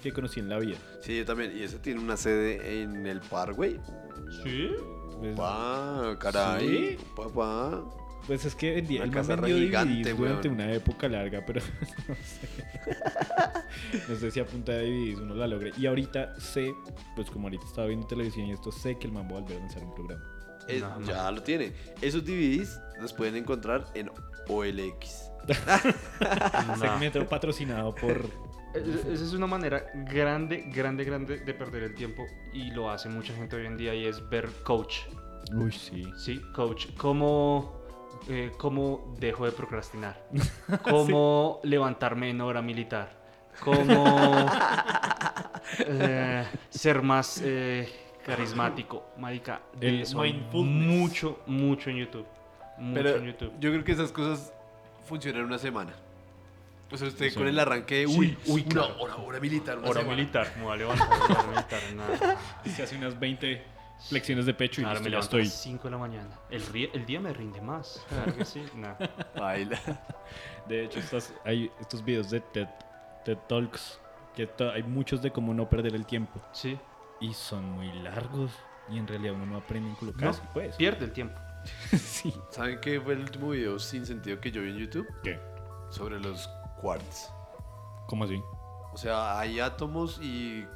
[0.02, 0.78] que conocí en la vida.
[1.00, 1.56] Sí, yo también.
[1.56, 3.78] Y ese tiene una sede en el Parkway.
[4.42, 4.70] ¿Sí?
[5.20, 6.98] Pues, Pa, caray.
[7.14, 7.84] Papá.
[8.26, 10.60] Pues es que vendía, Una el man casa vendió DVDs durante weón.
[10.60, 11.60] una época larga, pero
[12.08, 12.48] no sé.
[14.08, 15.72] No sé si a punta de DVDs uno la logre.
[15.78, 16.72] Y ahorita sé,
[17.16, 19.56] pues como ahorita estaba viendo televisión y esto, sé que el man va a volver
[19.56, 20.22] a lanzar un programa.
[20.80, 21.06] No, no.
[21.06, 21.72] Ya lo tiene.
[22.00, 24.10] Esos DVDs los pueden encontrar en
[24.48, 25.30] OLX.
[26.78, 28.20] Segmento patrocinado por...
[28.74, 33.08] Es- Esa es una manera grande, grande, grande de perder el tiempo y lo hace
[33.08, 35.00] mucha gente hoy en día y es ver coach.
[35.52, 36.04] Uy, sí.
[36.16, 36.86] Sí, coach.
[36.96, 37.81] ¿Cómo,
[38.28, 40.24] eh, cómo dejo de procrastinar?
[40.82, 43.20] ¿Cómo levantarme en hora militar?
[43.60, 44.46] ¿Cómo
[45.80, 47.88] eh, ser más eh,
[48.24, 49.04] carismático?
[49.18, 50.22] Marica, de El eso
[50.64, 52.26] mucho, mucho en YouTube.
[52.78, 53.52] Mucho Pero en YouTube.
[53.60, 54.52] yo creo que esas cosas
[55.06, 55.92] funcionan una semana.
[56.90, 57.34] O sea, usted Sí.
[57.36, 58.96] con el arranque de, Sí, uy, uy, una claro.
[59.00, 60.16] hora, hora militar, una Hora semana.
[60.18, 61.80] militar, me voy a levantar hora militar.
[61.96, 62.36] nada.
[62.66, 63.62] Se hace unas 20
[64.08, 65.44] flexiones de pecho y Ahora listo, me ya levanto a estoy.
[65.44, 66.38] las 5 de la mañana.
[66.50, 68.04] El, día me rinde más.
[68.08, 68.64] Claro que sí.
[68.74, 68.94] Nah.
[69.38, 69.78] Baila.
[70.68, 72.68] De hecho, estas, hay estos videos de TED,
[73.24, 73.98] TED Talks,
[74.34, 76.40] que to- hay muchos de cómo no perder el tiempo.
[76.52, 76.78] Sí.
[77.20, 78.52] Y son muy largos.
[78.88, 80.76] Y en realidad uno no aprende en No, casi, pues.
[80.76, 81.38] pierde el tiempo.
[81.96, 82.34] sí.
[82.50, 85.06] ¿Saben qué fue el último video sin sentido que yo vi en YouTube?
[85.22, 85.40] ¿Qué?
[85.90, 86.48] Sobre los
[86.80, 87.32] quarks.
[88.08, 88.42] ¿Cómo así?
[88.92, 90.66] O sea, hay átomos y...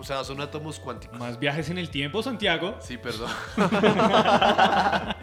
[0.00, 1.18] O sea, son átomos cuánticos.
[1.18, 2.78] Más viajes en el tiempo, Santiago.
[2.80, 3.30] Sí, perdón.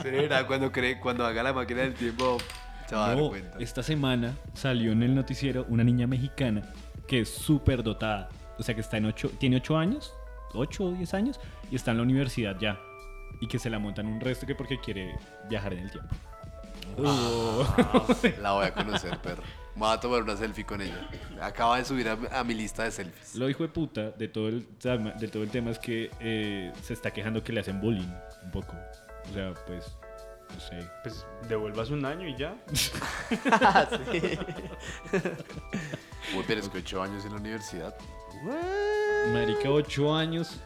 [0.00, 2.38] Será cuando cree, cuando haga la máquina del tiempo
[2.86, 3.58] se va a dar cuenta.
[3.58, 6.62] esta semana salió en el noticiero una niña mexicana
[7.08, 8.28] que es súper dotada.
[8.60, 10.14] O sea, que está en ocho, tiene 8 años,
[10.54, 12.78] 8 o 10 años, y está en la universidad ya.
[13.40, 16.14] Y que se la montan un resto que porque quiere viajar en el tiempo.
[18.40, 19.42] La voy a conocer, perro.
[19.74, 21.08] Me voy a tomar una selfie con ella.
[21.40, 23.34] Acaba de subir a, a mi lista de selfies.
[23.36, 26.72] Lo hijo de puta de todo el, tema- de todo el tema es que eh,
[26.82, 28.12] se está quejando que le hacen bullying
[28.44, 28.74] un poco.
[29.30, 29.86] O sea, pues,
[30.52, 30.86] no sé.
[31.02, 32.54] Pues devuélvase un año y ya.
[36.36, 37.94] Uy, pero es que 8 años en la universidad.
[39.32, 40.56] Marica, 8 años,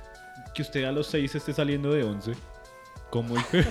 [0.55, 2.33] que usted a los 6 esté saliendo de 11.
[3.11, 3.65] ¿Cómo hijo de-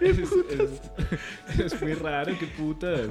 [0.00, 3.08] es, es- es muy raro, qué putas.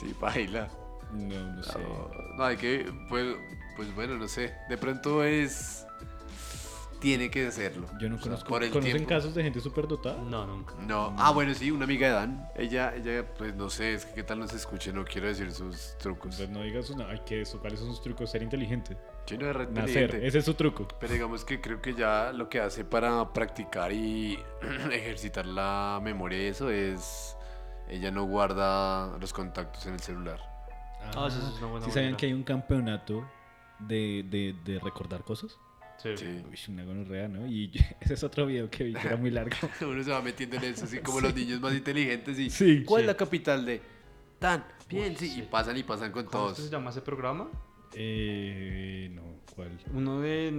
[0.00, 0.68] Sí, baila.
[1.12, 1.78] No, no sé.
[1.78, 2.90] No, no, hay que.
[3.08, 3.36] Pues,
[3.76, 4.54] pues bueno, no sé.
[4.68, 5.84] De pronto es.
[7.00, 7.86] Tiene que hacerlo.
[8.00, 8.48] Yo no O sea, conozco.
[8.48, 9.08] por el ¿Conocen tiempo.
[9.10, 10.16] casos de gente súper dotada?
[10.22, 10.74] No, nunca.
[10.86, 11.14] No.
[11.18, 12.48] Ah, bueno, sí, una amiga de Dan.
[12.56, 15.96] Ella, ella, pues no sé, es que qué tal nos escuche, no quiero decir sus
[15.98, 16.36] trucos.
[16.36, 17.08] Pues no digas una.
[17.10, 17.60] Ay, ¿qué eso?
[17.60, 18.30] ¿Cuáles son sus trucos?
[18.30, 18.96] Ser inteligente.
[19.26, 20.14] Sí, no es re Nacer.
[20.16, 20.86] Ese es su truco.
[21.00, 24.38] Pero digamos que creo que ya lo que hace para practicar y
[24.92, 27.36] ejercitar la memoria y eso es.
[27.88, 30.40] Ella no guarda los contactos en el celular.
[31.16, 33.24] Ah, eso es una buena ¿Sí sabían que hay un campeonato
[33.78, 35.56] de, de, de recordar cosas?
[35.98, 36.16] Sí.
[36.16, 36.44] Sí.
[36.50, 37.46] Uy, una gonorrea, ¿no?
[37.46, 39.56] Y ese es otro video que vi que era muy largo.
[39.82, 42.50] Uno se va metiendo en eso, así como los niños más inteligentes y.
[42.50, 42.82] Sí.
[42.84, 43.04] ¿Cuál Sí.
[43.04, 43.80] es la capital de.?
[44.38, 45.38] Tan, bien, sí.
[45.38, 46.58] Y pasan y pasan con ¿Cómo todos.
[46.58, 47.48] se llama ese programa?
[47.94, 49.22] Eh, no,
[49.54, 49.78] ¿cuál?
[49.92, 50.58] Uno de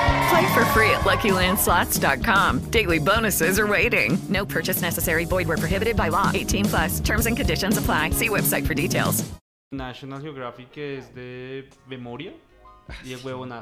[0.31, 2.59] Play for free at LuckyLandSlots.com.
[2.71, 4.17] Daily bonuses are waiting.
[4.29, 5.25] No purchase necessary.
[5.25, 6.31] Void were prohibited by law.
[6.33, 6.99] 18 plus.
[7.01, 8.11] Terms and conditions apply.
[8.11, 9.29] See website for details.
[9.73, 12.31] National Geographic es de memoria.
[13.03, 13.17] Y de.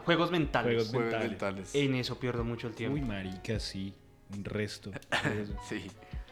[0.06, 0.90] Juegos mentales.
[0.92, 1.74] Juegos mentales.
[1.74, 2.96] En eso pierdo mucho el tiempo.
[2.96, 3.92] Uy, marica, sí.
[4.32, 4.92] Un resto.
[5.70, 5.90] sí.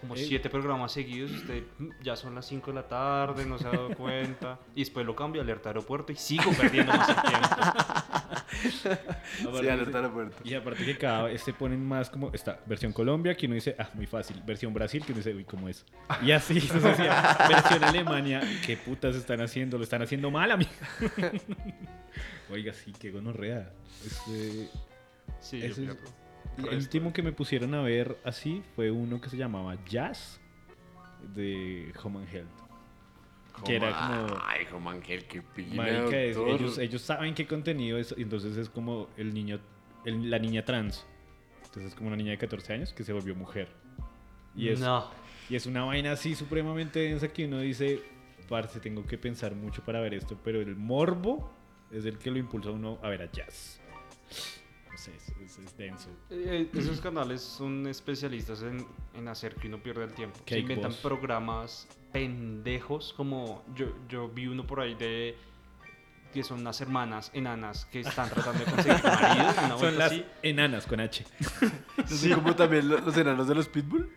[0.08, 0.26] Como Eh.
[0.26, 1.64] siete programas seguidos, usted
[2.02, 4.60] ya son las 5 de la tarde, no se ha dado cuenta.
[4.76, 7.48] Y después lo cambio, alerta aeropuerto y sigo perdiendo más el tiempo.
[9.42, 10.38] Aparte Sí, alerta aeropuerto.
[10.44, 13.76] Y aparte que cada vez se ponen más como esta versión Colombia, que uno dice,
[13.78, 14.42] ah, muy fácil.
[14.46, 15.86] Versión Brasil, que uno dice, uy, ¿cómo es?
[16.24, 16.54] Y así
[17.50, 19.78] versión Alemania, ¿qué putas están haciendo?
[19.78, 20.72] Lo están haciendo mal, amigo.
[22.50, 23.72] Oiga, sí, qué gonorrea.
[24.06, 24.70] Este,
[25.40, 25.98] Sí, ese yo es-.
[26.58, 30.40] El último que me pusieron a ver así fue uno que se llamaba Jazz
[31.36, 32.48] de Home and Health.
[33.66, 34.40] Que era como...
[34.46, 35.42] Ay, como Ángel, qué
[35.74, 39.60] Marica, es- ellos, ellos saben qué contenido es, entonces es como el niño,
[40.06, 41.06] el- la niña trans.
[41.66, 43.68] Entonces es como una niña de 14 años que se volvió mujer.
[44.56, 45.10] Y es, No.
[45.50, 48.02] y es una vaina así supremamente densa que uno dice,
[48.48, 51.52] parce, tengo que pensar mucho para ver esto, pero el morbo
[51.92, 53.82] es el que lo impulsa a uno a ver a jazz.
[54.98, 56.10] Sé, es, es- es denso.
[56.32, 58.84] Eh, esos canales son especialistas en,
[59.14, 60.40] en hacer que uno pierda el tiempo.
[60.46, 61.00] Se inventan Boss.
[61.02, 65.36] programas pendejos como yo, yo vi uno por ahí de
[66.34, 69.80] que son unas hermanas enanas que están tratando de conseguir maridos.
[69.80, 70.26] Son las así.
[70.42, 71.26] enanas con H.
[71.98, 74.10] No sé cómo también lo- los enanos de los pitbull.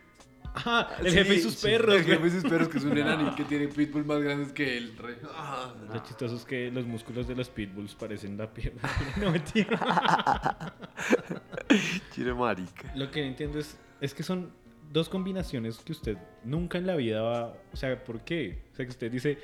[0.54, 1.94] Ah, el Sí, jefe y sus sí, perros.
[1.96, 4.76] El jefe y sus perros, que es un enano que tiene pitbull más grandes que
[4.78, 4.94] él.
[4.98, 8.80] Re- Ah, Lo chistoso es que los músculos de los pitbulls parecen la pierna.
[9.20, 10.74] No, mentira.
[12.14, 12.92] Chile marica.
[12.94, 14.50] Lo que no entiendo es, es que son
[14.92, 17.54] dos combinaciones que usted nunca en la vida va...
[17.72, 18.62] O sea, ¿por qué?
[18.72, 19.38] O sea, que usted dice,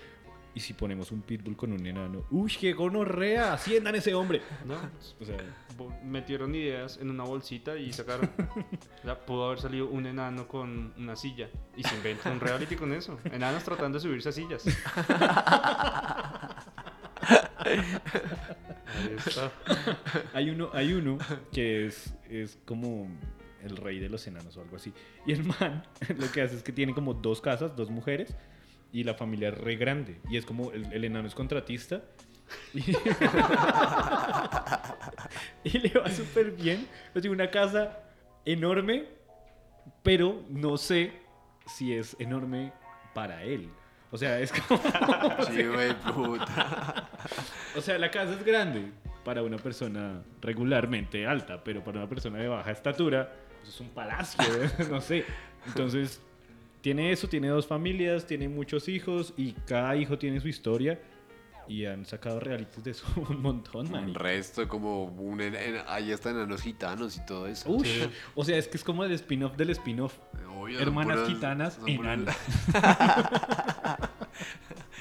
[0.56, 2.24] ¿y si ponemos un pitbull con un enano?
[2.30, 3.52] ¡Uy, qué gonorrea!
[3.52, 4.40] ¡Asciendan ese hombre!
[4.64, 4.74] ¿no?
[5.20, 5.36] O sea,
[6.02, 8.30] Metieron ideas en una bolsita y sacaron.
[9.04, 11.50] Ya, pudo haber salido un enano con una silla.
[11.76, 13.20] Y se inventó un reality con eso.
[13.24, 14.64] Enanos tratando de subirse a sillas.
[17.58, 17.80] Ahí
[19.16, 19.52] está.
[20.32, 21.18] hay uno, hay uno
[21.52, 23.08] que es, es como
[23.62, 24.92] el rey de los enanos o algo así.
[25.26, 25.84] Y el man
[26.18, 28.34] lo que hace es que tiene como dos casas, dos mujeres,
[28.92, 30.20] y la familia es re grande.
[30.28, 32.02] Y es como el, el enano es contratista.
[32.74, 32.80] Y,
[35.64, 36.86] y le va súper bien.
[37.14, 37.98] O sea, una casa
[38.44, 39.06] enorme,
[40.02, 41.12] pero no sé
[41.66, 42.72] si es enorme
[43.14, 43.70] para él.
[44.10, 44.80] O sea, es como...
[45.50, 47.08] Sí, güey, puta.
[47.76, 48.92] O sea, la casa es grande
[49.24, 53.90] para una persona regularmente alta, pero para una persona de baja estatura, pues es un
[53.90, 54.70] palacio, ¿eh?
[54.90, 55.24] no sé.
[55.66, 56.22] Entonces,
[56.80, 61.00] tiene eso, tiene dos familias, tiene muchos hijos y cada hijo tiene su historia.
[61.68, 64.14] Y han sacado realities de eso un montón, Un man.
[64.14, 67.68] resto, como un en- en- ahí están enanos gitanos y todo eso.
[67.70, 68.04] Ush,
[68.36, 70.14] O sea, es que es como el spin-off del spin-off.
[70.78, 71.78] Hermanas puras- gitanas,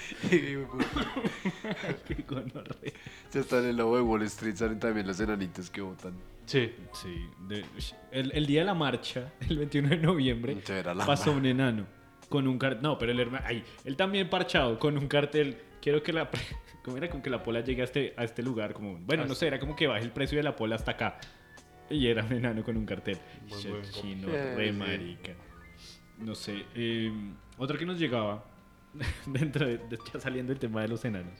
[2.08, 2.94] Qué gonorrea.
[3.34, 6.14] Ya está en el lobo de Wall Street, salen también los enanitos que votan.
[6.46, 6.72] Sí.
[6.94, 7.66] Sí, de-
[8.12, 10.58] el, el día de la marcha, el 21 de noviembre,
[10.96, 11.86] la pasó un enano
[12.30, 12.82] con un cartel.
[12.84, 13.46] No, pero el hermano.
[13.48, 15.58] Ay, él también parchado con un cartel.
[15.82, 16.30] Quiero que la.
[16.84, 17.10] ¿Cómo era?
[17.10, 18.74] Con que la pola llegue a este, a este lugar.
[18.74, 19.42] Como, bueno, Ah, no sí.
[19.42, 21.18] sé, era como que baje el precio de la pola hasta acá.
[21.90, 23.18] Y era un enano con un cartel.
[23.50, 24.78] Buen, buen chino, Eh, re sí.
[24.78, 25.34] marica.
[26.20, 26.64] No sé.
[26.76, 27.12] eh,
[27.58, 28.44] otro que nos llegaba,
[29.26, 31.40] dentro de, de- ya saliendo el tema de los enanos,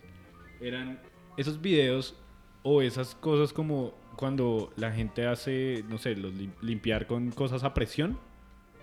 [0.60, 1.00] eran
[1.38, 2.16] esos videos
[2.64, 7.64] o esas cosas como cuando la gente hace, no sé, los lim- limpiar con cosas
[7.64, 8.18] a presión.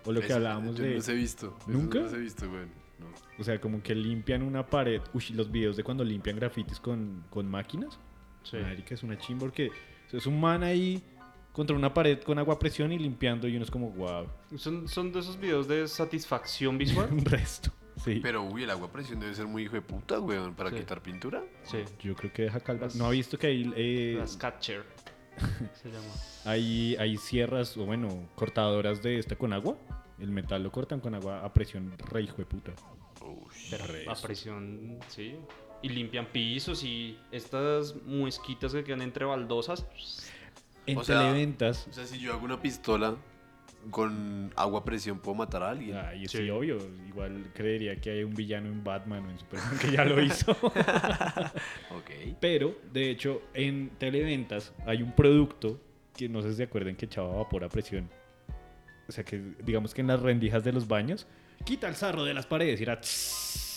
[0.05, 0.91] O lo que hablábamos yo de...
[0.91, 1.57] no los he visto.
[1.67, 1.99] ¿Nunca?
[1.99, 2.65] No los he visto, güey.
[2.99, 3.07] No.
[3.39, 5.01] O sea, como que limpian una pared.
[5.15, 7.99] Uy, los videos de cuando limpian grafitis con, con máquinas.
[8.43, 8.57] Sí.
[8.59, 9.71] Marica, es una chimba porque
[10.13, 11.03] es un man ahí
[11.53, 14.89] contra una pared con agua a presión y limpiando y uno es como, wow, Son,
[14.89, 17.09] son de esos videos de satisfacción visual.
[17.13, 17.71] un resto.
[18.05, 18.21] Sí.
[18.23, 20.77] Pero, uy, el agua a presión debe ser muy hijo de puta, güey, para Sí.
[20.77, 21.43] quitar pintura.
[21.65, 21.79] Sí.
[22.03, 22.87] Yo creo que deja calva.
[22.87, 24.85] Las- ¿No ha visto que hay, eh, Las catcher.
[25.81, 26.05] Se llama.
[26.45, 29.77] hay, hay sierras o bueno, cortadoras de esta con agua?
[30.19, 32.73] El metal lo cortan con agua a presión re hijo de puta.
[33.71, 34.27] Pero Re a eso.
[34.27, 35.37] presión, sí.
[35.81, 39.87] Y limpian pisos y estas muesquitas que quedan entre baldosas.
[40.87, 41.87] En O sea, televentas.
[41.89, 43.17] O sea, si yo hago una pistola
[43.91, 45.97] con agua a presión, ¿puedo matar a alguien?
[45.97, 46.51] Ay, sí, Sí.
[46.51, 46.79] obvio.
[47.09, 50.53] Igual creería que hay un villano en Batman o en Superman que ya lo hizo.
[51.91, 52.11] Ok.
[52.41, 55.81] Pero, de hecho, en televentas hay un producto
[56.17, 58.09] que no sé si se acuerdan que echaba vapor a presión.
[59.09, 61.27] O sea, que digamos que en las rendijas de los baños,
[61.65, 63.01] quita el sarro de las paredes y era...
[63.01, 63.72] tss,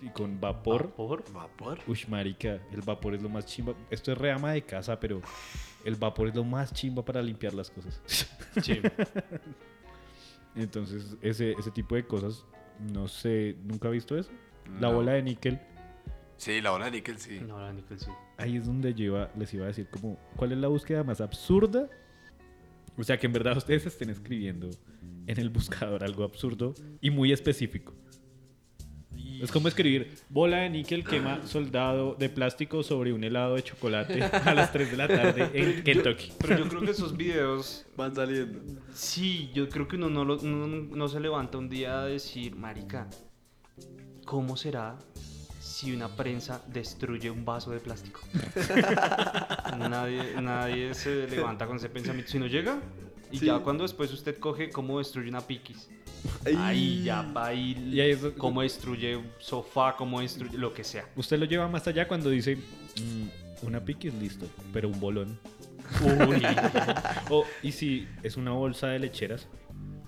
[0.00, 0.90] y con vapor.
[0.92, 1.30] ¿Por?
[1.32, 1.78] ¿Vapor?
[1.86, 3.74] Uy, marica, el vapor es lo más chimba.
[3.90, 5.20] Esto es reama de casa, pero
[5.84, 8.00] el vapor es lo más chimba para limpiar las cosas.
[8.62, 8.80] Sí.
[10.56, 12.44] Entonces, ese, ese tipo de cosas,
[12.92, 14.30] no sé, ¿nunca he visto eso?
[14.80, 14.94] La No.
[14.94, 15.60] bola de níquel
[16.36, 17.40] Sí, la bola de níquel, sí.
[17.40, 18.10] La níquel sí.
[18.36, 21.20] Ahí es donde yo iba- les iba a decir como, ¿cuál es la búsqueda más
[21.20, 21.88] absurda?
[22.96, 24.70] O sea, que en verdad ustedes estén escribiendo
[25.26, 27.92] en el buscador algo absurdo y muy específico.
[29.42, 34.22] Es como escribir bola de níquel quema soldado de plástico sobre un helado de chocolate
[34.22, 36.32] a las 3 de la tarde en Kentucky.
[36.38, 38.60] Pero yo creo que esos videos Van saliendo.
[38.92, 42.54] Sí, yo creo que uno no, lo- no, no se levanta un día a decir,
[42.56, 43.08] marica,
[44.24, 44.98] ¿cómo será
[45.60, 48.20] si una prensa destruye un vaso de plástico?
[49.78, 52.30] nadie, nadie se levanta con ese pensamiento.
[52.30, 52.80] Si no llega,
[53.30, 53.46] y Sí.
[53.46, 55.88] ya cuando después usted coge cómo destruye una piquis.
[56.44, 56.54] Ay.
[56.56, 60.72] Ahí ya va a ir Y ahí es- cómo destruye un sofá, cómo destruye lo
[60.74, 61.08] que sea.
[61.16, 65.38] Usted lo lleva más allá cuando dice, "Mm, una piqui es listo, pero un bolón.
[66.02, 66.42] Uy.
[67.30, 69.46] O, y si es una bolsa de lecheras.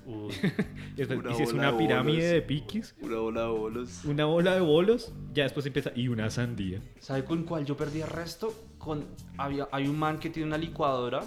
[0.06, 0.32] Uy.
[0.96, 2.30] De- y si es una de pirámide bolos.
[2.32, 4.04] de piquis, Una bola de bolos.
[4.04, 5.92] una bola de bolos, ya después empieza.
[5.94, 6.80] Y una sandía.
[6.98, 8.52] ¿Sabe con cuál yo perdí el resto?
[8.78, 9.06] Con,
[9.38, 11.20] había, hay un man que tiene una licuadora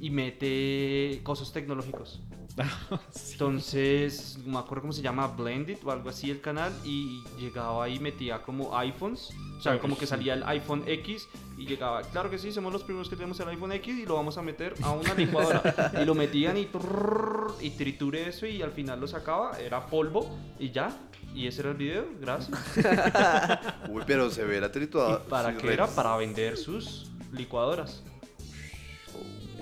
[0.00, 2.20] y mete cosas tecnológicos.
[3.32, 7.84] Entonces, no me acuerdo cómo se llama, Blended o algo así el canal, y llegaba
[7.84, 9.28] ahí, metía como iPhones,
[9.58, 10.10] o sea, Ah, como que sí.
[10.10, 11.28] salía el iPhone X
[11.58, 14.14] y llegaba, claro que sí, somos los primeros que tenemos el iPhone X y lo
[14.14, 15.92] vamos a meter a una licuadora.
[16.02, 20.26] y lo metían y, trrrr, y triture eso y al final lo sacaba, era polvo
[20.58, 20.96] y ya.
[21.34, 22.58] Y ese era el video, gracias.
[23.90, 25.22] Uy, pero se ve la trituada.
[25.26, 25.86] ¿Y para sí, qué re- era?
[25.88, 28.02] Para vender sus licuadoras.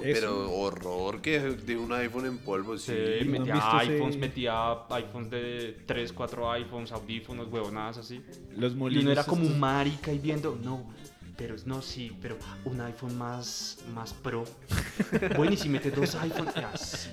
[0.03, 2.93] Pero horror que de un iPhone en polvo, sí.
[3.21, 8.23] Sí, ¿no metía ese- iPhones, metía iPhones de 3, 4 iPhones, audífonos, huevonadas así.
[8.57, 9.03] Los Y molinos.
[9.05, 10.91] uno era como estos- un marica y viendo, no,
[11.37, 14.45] pero no, sí, pero un iPhone más, más pro.
[15.37, 17.09] bueno, y si mete dos iPhones, así.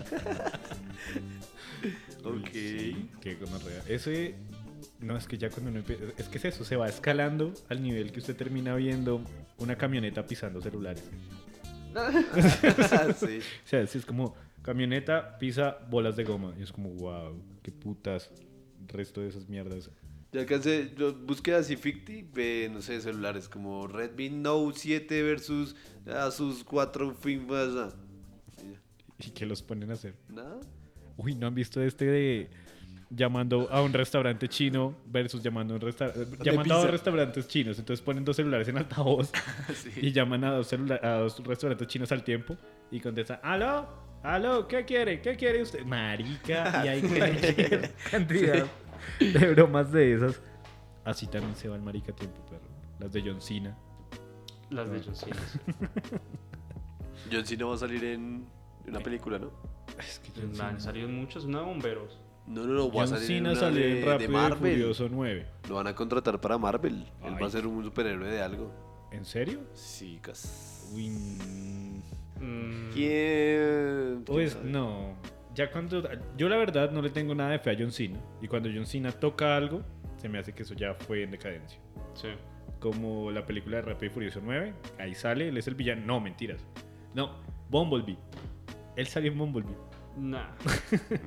[2.24, 2.50] Ok.
[2.54, 3.84] Sí, qué gonorrea.
[3.88, 4.36] Ese.
[5.00, 6.04] No, es que ya cuando uno empieza.
[6.18, 9.22] Es que es eso, se va escalando al nivel que usted termina viendo
[9.58, 11.04] una camioneta pisando celulares.
[13.18, 13.40] sí.
[13.40, 16.54] O sea, sí, es como camioneta pisa bolas de goma.
[16.58, 18.32] Y es como, wow, qué putas.
[18.88, 19.90] Resto de esas mierdas.
[20.32, 25.76] Ya alcancé, yo busqué así ficti, ve, no sé, celulares como Redmi Note 7 versus
[26.06, 27.70] Asus 4 Finmas.
[27.76, 27.94] ah.
[29.20, 30.16] Y que los ponen a hacer.
[30.30, 30.60] Nada.
[31.18, 32.50] Uy, ¿no han visto este de
[33.14, 37.78] llamando a un restaurante chino versus llamando a un resta- llamando a dos restaurantes chinos?
[37.78, 39.32] Entonces ponen dos celulares en altavoz
[39.98, 42.56] y llaman a dos, celula- a dos restaurantes chinos al tiempo
[42.90, 43.88] y contestan, ¿aló?
[44.24, 44.68] ¿Aló?
[44.68, 45.20] ¿Qué quiere?
[45.22, 45.84] ¿Qué quiere usted?
[45.86, 48.66] Marica, y hay cualquier cantidad
[49.20, 50.42] de bromas de esas.
[51.04, 52.62] Así también se va el marica a tiempo, perro.
[53.00, 53.76] Las de John Cena.
[54.70, 55.36] Las de John Cena.
[57.32, 58.46] John Cena va a salir en
[58.88, 59.52] una película, ¿no?
[59.98, 62.21] Es que Me Han salido muchos, una de bomberos.
[62.48, 64.30] No, no, no, va a John salir en Cena una salió de, en de Rápido
[64.30, 64.74] y Marvel.
[64.74, 65.46] Furioso 9.
[65.70, 67.06] Lo van a contratar para Marvel.
[67.24, 68.72] Él va a ser un superhéroe de algo.
[69.12, 69.60] ¿En serio?
[69.74, 70.90] Sí, cas.
[70.94, 72.90] Uy, mm.
[72.94, 74.24] ¿Quién?
[74.26, 75.16] Pues no.
[75.54, 76.04] Ya cuando.
[76.38, 78.20] Yo la verdad no le tengo nada de fe a John Cena.
[78.42, 79.84] Y cuando John Cena toca algo,
[80.18, 81.80] se me hace que eso ya fue en decadencia.
[82.14, 82.30] sí.
[82.80, 84.74] Como la película de Rápido y Furioso 9.
[84.98, 86.04] Ahí sale, él es el villano.
[86.04, 86.66] No, mentiras.
[87.14, 87.38] No,
[87.70, 88.18] Bumblebee.
[88.96, 89.76] Él salió en Bumblebee.
[90.18, 90.50] Nah.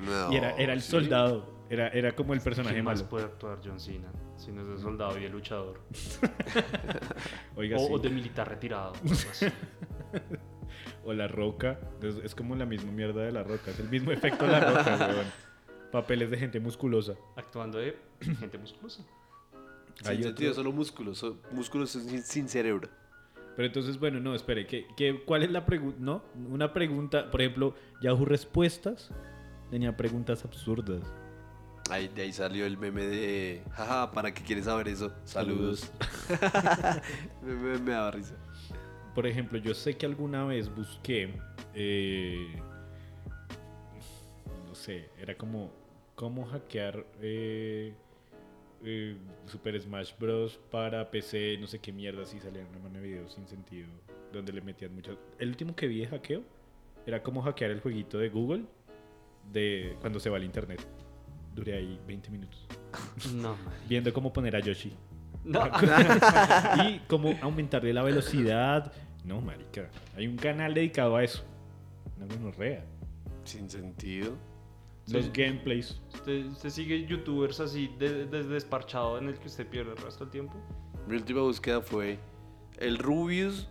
[0.05, 0.91] No, y era, era el ¿sí?
[0.91, 1.53] soldado.
[1.69, 3.09] Era, era como el personaje ¿Quién más malo.
[3.09, 4.11] puede actuar John Cena?
[4.37, 5.81] Si no es de soldado y de luchador.
[7.55, 7.93] Oiga, O, sí.
[7.93, 8.93] o de militar retirado.
[11.03, 11.79] O La Roca.
[12.01, 13.71] Es, es como la misma mierda de La Roca.
[13.71, 15.25] Es el mismo efecto de La Roca, weón.
[15.91, 17.13] Papeles de gente musculosa.
[17.35, 17.95] Actuando de
[18.39, 19.03] gente musculosa.
[20.03, 21.25] Hay Sin sentido, solo músculos.
[21.51, 22.89] músculos sin, sin cerebro.
[23.55, 25.97] Pero entonces, bueno, no, espere, ¿qué, qué, cuál es la pregunta?
[25.99, 29.11] No, una pregunta, por ejemplo, Yahoo Respuestas
[29.71, 31.01] tenía preguntas absurdas.
[31.89, 33.61] Ahí, de ahí salió el meme de.
[33.71, 35.13] Jaja, ¿para qué quieres saber eso?
[35.23, 35.91] Saludos.
[37.43, 38.35] me, me- me daba risa.
[39.13, 41.33] Por ejemplo, yo sé que alguna vez busqué,
[41.73, 42.59] eh,
[44.67, 45.71] no sé, era como
[46.15, 47.93] cómo hackear eh,
[48.85, 49.17] eh,
[49.47, 50.59] Super Smash Bros.
[50.71, 53.87] para PC, no sé qué mierda, así salían una mano de videos sin sentido,
[54.31, 55.17] donde le metían muchas...
[55.39, 56.43] El último que vi de hackeo
[57.05, 58.63] era cómo hackear el jueguito de Google
[59.51, 60.85] de cuando se va al internet.
[61.53, 62.65] Duré ahí 20 minutos.
[63.33, 63.73] No, man.
[63.89, 64.93] Viendo cómo poner a Yoshi.
[65.43, 65.61] No.
[66.87, 68.91] y cómo aumentarle la velocidad.
[69.23, 69.89] No, marica.
[70.15, 71.43] Hay un canal dedicado a eso.
[72.17, 72.85] Una gonorrea.
[73.43, 74.35] Sin sentido.
[75.07, 75.31] Los Sí.
[75.33, 76.01] gameplays.
[76.13, 80.25] ¿Usted, usted sigue youtubers así de, de- desparchado en el que usted pierde el resto
[80.25, 80.55] del tiempo?
[81.07, 82.17] Mi última búsqueda fue:
[82.77, 83.69] El Rubius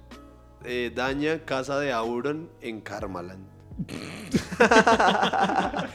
[0.65, 3.47] eh, daña casa de Auron en Karmaland.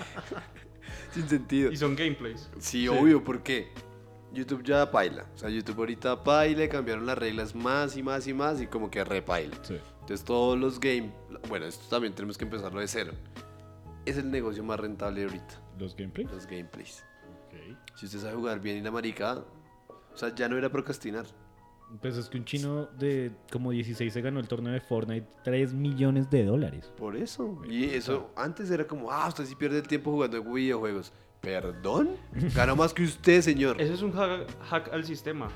[1.13, 1.71] Sin sentido.
[1.71, 2.49] Y son gameplays.
[2.59, 3.69] Sí, obvio, ¿por qué?
[4.31, 5.25] YouTube ya paila.
[5.33, 8.91] O sea, YouTube ahorita paila, cambiaron las reglas más y más y más y como
[8.91, 9.55] que repaila.
[10.01, 11.11] Entonces todos los game,
[11.47, 13.13] bueno, esto también tenemos que empezarlo de cero.
[14.05, 15.61] Es el negocio más rentable ahorita.
[15.77, 16.31] ¿Los gameplays?
[16.31, 17.03] Los gameplays.
[17.95, 19.43] Si usted sabe jugar bien y la marica,
[20.13, 21.25] o sea, ya no era procrastinar.
[22.01, 25.73] Pues es que un chino de como 16 se ganó el torneo de Fortnite 3
[25.73, 26.91] millones de dólares.
[26.97, 27.59] Por eso.
[27.67, 31.11] Y eso antes era como, ah, usted sí pierde el tiempo jugando videojuegos.
[31.41, 32.11] ¿Perdón?
[32.55, 33.81] Gana más que usted, señor.
[33.81, 35.49] Eso es un hack, hack al sistema.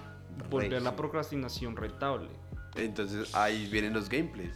[0.49, 2.29] Volver la procrastinación rentable.
[2.75, 4.55] Entonces ahí vienen los gameplays.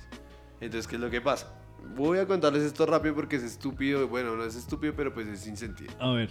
[0.59, 1.53] Entonces, ¿qué es lo que pasa?
[1.95, 4.07] Voy a contarles esto rápido porque es estúpido.
[4.07, 5.91] Bueno, no es estúpido, pero pues es sin sentido.
[5.99, 6.29] A ver.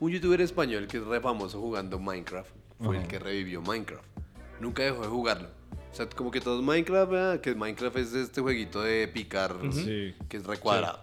[0.00, 4.04] Un youtuber español que es re famoso jugando Minecraft fue el que revivió Minecraft.
[4.60, 5.48] Nunca dejó de jugarlo.
[5.90, 7.40] O sea, como que todos Minecraft, ¿verdad?
[7.40, 10.14] que Minecraft es este jueguito de picar, Sí.
[10.28, 11.00] que es recuadrado.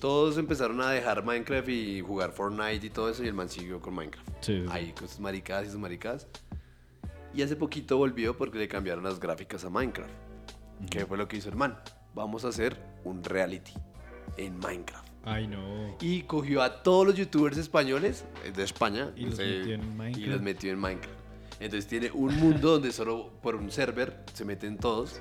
[0.00, 3.80] Todos empezaron a dejar Minecraft y jugar Fortnite y todo eso, y el man siguió
[3.80, 4.28] con Minecraft.
[4.42, 4.64] Sí.
[4.70, 6.28] Ahí con sus maricadas y sus maricadas.
[7.34, 10.10] Y hace poquito volvió porque le cambiaron las gráficas a Minecraft.
[10.90, 11.78] ¿Qué fue lo que hizo el man?
[12.14, 13.72] Vamos a hacer un reality
[14.36, 15.06] en Minecraft.
[15.24, 15.96] Ay, no.
[16.00, 20.18] Y cogió a todos los youtubers españoles eh, de España Y los metió en Minecraft.
[20.26, 21.18] y los metió en Minecraft.
[21.60, 25.18] Entonces tiene un mundo donde solo por un server se meten todos.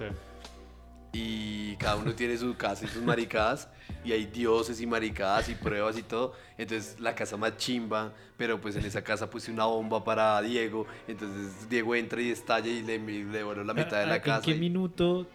[1.13, 3.69] Y cada uno tiene su casa y sus maricadas.
[4.05, 6.33] Y hay dioses y maricadas y pruebas y todo.
[6.57, 8.13] Entonces la casa más chimba.
[8.37, 10.85] Pero pues en esa casa puse una bomba para Diego.
[11.07, 14.37] Entonces Diego entra y estalla y le, le voló la mitad de ¿A- la casa.
[14.37, 15.25] ¿En qué y- minuto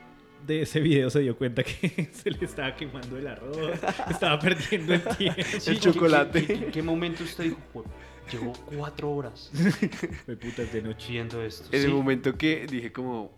[0.47, 3.79] de ese video se dio cuenta que se le estaba quemando el arroz?
[4.11, 5.43] estaba perdiendo el tiempo.
[5.61, 5.93] Sí, ¿qué-
[6.33, 7.59] ¿qué, qué, qué momento usted dijo?
[7.75, 7.85] "Jue-
[8.31, 9.51] Llevo cuatro horas
[10.25, 11.11] Fue putas de noche.
[11.13, 11.65] viendo esto.
[11.73, 11.87] En Sí.
[11.89, 13.33] el momento que dije como,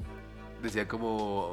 [0.62, 1.52] decía como,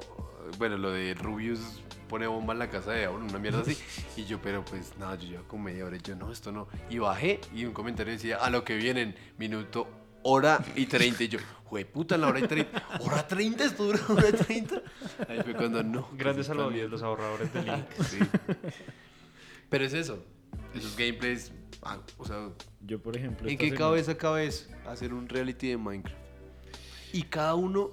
[0.57, 3.77] bueno, lo de Rubius pone bomba en la casa de una mierda así.
[4.17, 6.67] Y yo, pero pues nada, yo llevo como media hora y yo, no, esto no.
[6.89, 9.87] Y bajé y un comentario decía, a lo que vienen, minuto,
[10.23, 11.23] hora y 30.
[11.23, 11.39] Y yo,
[11.71, 12.83] jue puta, en la hora y 30.
[12.99, 13.63] ¿Hora 30?
[13.63, 14.81] ¿Esto dura hora y 30?
[15.29, 16.09] Ahí fue cuando no.
[16.17, 17.85] Grandes salvavidas, los ahorradores de link.
[18.09, 18.19] Sí.
[19.69, 20.21] Pero es eso,
[20.75, 21.53] esos gameplays,
[21.83, 22.49] ah, o sea,
[22.81, 23.47] Yo, por ejemplo.
[23.47, 24.61] ¿En esta qué semana- cabeza?
[24.85, 26.17] Hacer un reality de Minecraft.
[27.13, 27.91] Y cada uno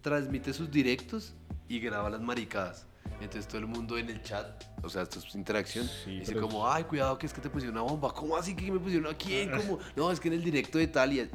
[0.00, 1.34] transmite sus directos
[1.68, 2.86] y graba las maricadas.
[3.20, 6.66] Entonces todo el mundo en el chat, o sea, esto es interacción, dice pero como,
[6.66, 8.14] ay, cuidado que es que te pusieron una bomba.
[8.14, 9.50] ¿Cómo así que me pusieron a quién?
[9.50, 9.78] ¿Cómo?
[9.94, 11.28] No, es que en el directo de tal y...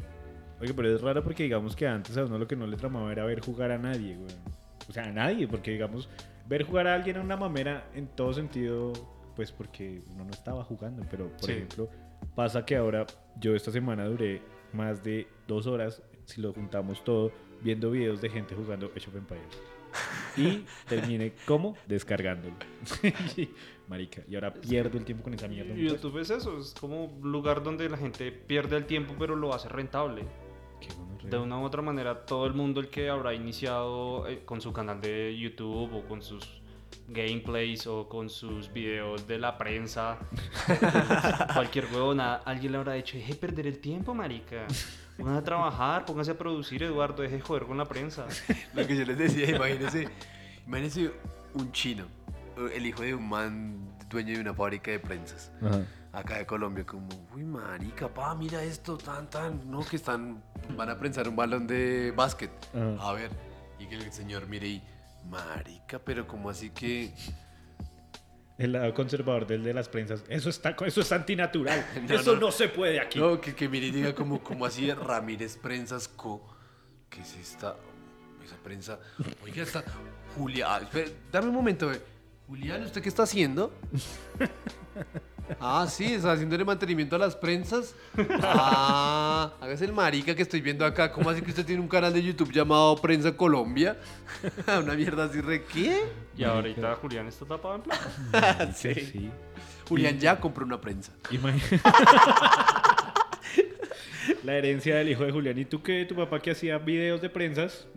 [0.62, 3.12] Oye, pero es raro porque digamos que antes a uno lo que no le tramaba
[3.12, 4.32] era ver jugar a nadie, güey.
[4.88, 6.08] O sea, a nadie, porque digamos,
[6.47, 8.93] ver jugar a alguien era una mamera en todo sentido,
[9.36, 11.03] pues porque uno no estaba jugando.
[11.10, 11.51] Pero, por Sí.
[11.53, 11.89] ejemplo,
[12.36, 13.06] pasa que ahora
[13.39, 14.41] yo esta semana duré
[14.74, 17.32] más de dos horas, si lo juntamos todo,
[17.62, 19.62] viendo videos de gente jugando Age of Empires.
[20.38, 22.56] Y terminé como descargándolo.
[23.88, 25.74] Marica, y ahora pierdo el tiempo con esa mierda.
[25.74, 29.36] Y YouTube es eso, es como un lugar donde la gente pierde el tiempo pero
[29.36, 30.24] lo hace rentable.
[31.23, 34.71] De una u otra manera, todo el mundo el que habrá iniciado eh, con su
[34.71, 36.61] canal de YouTube o con sus
[37.07, 40.17] gameplays o con sus videos de la prensa,
[41.53, 44.67] cualquier huevona, alguien le habrá dicho, deje de perder el tiempo, marica.
[45.17, 48.28] Pónganse a trabajar, pónganse a producir, Eduardo, deje de joder con la prensa.
[48.73, 50.09] Lo que yo les decía, imagínense,
[50.67, 51.11] imagínense
[51.53, 52.05] un chino,
[52.73, 55.51] el hijo de un man dueño de una fábrica de prensas.
[55.61, 55.86] Ajá.
[56.16, 60.41] Acá de Colombia, como, uy, marica, pa, mira esto, tan, tan, no, que están,
[60.76, 62.51] van a prensar un balón de básquet.
[62.99, 63.30] A ver,
[63.80, 64.84] y que el señor mire y,
[65.30, 67.13] marica, pero como así que...
[68.57, 70.24] El lado conservador del de las prensas.
[70.30, 71.86] Eso está, eso es antinatural.
[72.07, 72.41] No, eso no.
[72.41, 73.20] no, se puede aquí.
[73.20, 76.55] No, que, que mire y diga como, como así Ramírez Prensas Co.
[77.09, 77.76] ¿Qué es esta?
[78.41, 78.97] Esa prensa.
[79.43, 79.84] Oiga, está.
[80.66, 82.01] Ah, espere, dame un momento, eh.
[82.47, 83.74] Julián, ¿usted qué está haciendo?
[85.68, 87.95] Ah, sí, está haciéndole mantenimiento a las prensas.
[88.43, 91.11] Ah, hágase el marica que estoy viendo acá.
[91.11, 93.97] ¿Cómo así que usted tiene un canal de YouTube llamado Prensa Colombia?
[94.68, 96.03] Una mierda así, ¿re qué?
[96.38, 98.72] Y ahorita Julián está tapado en plata.
[98.76, 98.93] sí.
[98.93, 99.32] sí.
[99.89, 101.13] Julián ya compró una prensa.
[104.43, 105.57] La herencia del hijo de Julián.
[105.57, 106.05] ¿Y tú qué?
[106.05, 107.88] ¿Tu papá que hacía videos de prensas?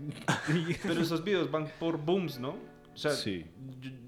[0.82, 2.56] Pero esos videos van por booms, ¿no?
[2.94, 3.44] O sea, Sí.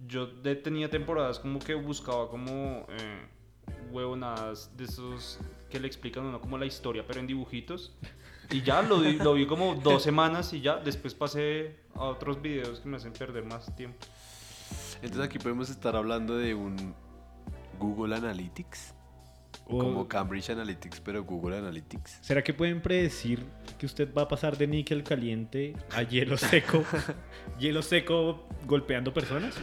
[0.07, 0.31] yo,
[0.63, 3.27] tenía temporadas como que buscaba como eh,
[3.91, 5.39] huevonadas de esos
[5.69, 7.97] que le explican uno como la historia, pero en dibujitos.
[8.51, 12.81] Y ya lo, lo vi como dos semanas y ya después pasé a otros videos
[12.81, 13.99] que me hacen perder más tiempo.
[15.03, 16.95] Entonces aquí podemos estar hablando de un
[17.79, 18.95] Google Analytics.
[19.67, 22.19] O- Como Cambridge Analytics, pero Google Analytics.
[22.23, 23.47] ¿Será que pueden predecir
[23.79, 26.83] que usted va a pasar de níquel caliente a hielo seco?
[27.61, 29.55] ¿Hielo seco golpeando personas?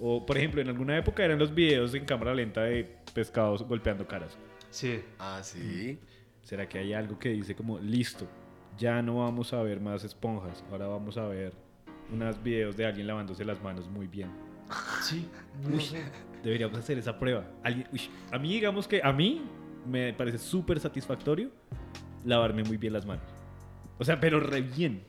[0.00, 2.84] O, por ejemplo, en alguna época eran los videos en cámara lenta de
[3.14, 4.36] pescados golpeando caras.
[4.70, 5.02] Sí.
[5.18, 5.98] Ah, sí.
[6.42, 8.26] ¿Será que hay algo que dice como, listo,
[8.76, 11.52] ya no vamos a ver más esponjas, ahora vamos a ver
[12.12, 14.28] unos videos de alguien lavándose las manos muy bien?
[15.02, 15.28] Sí,
[15.70, 15.84] Uy,
[16.42, 17.44] deberíamos hacer esa prueba.
[17.62, 18.00] Alguien- uy,
[18.32, 19.42] a mí, digamos que a mí
[19.86, 21.50] me parece súper satisfactorio
[22.24, 23.24] lavarme muy bien las manos.
[23.98, 25.04] O sea, pero re bien.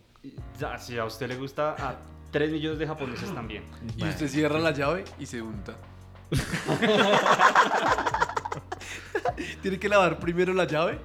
[0.59, 1.99] Ya, si a usted le gusta, a
[2.31, 3.63] 3 millones de japoneses también.
[3.97, 5.75] Y usted cierra la llave y se unta.
[9.61, 10.99] Tiene que lavar primero la llave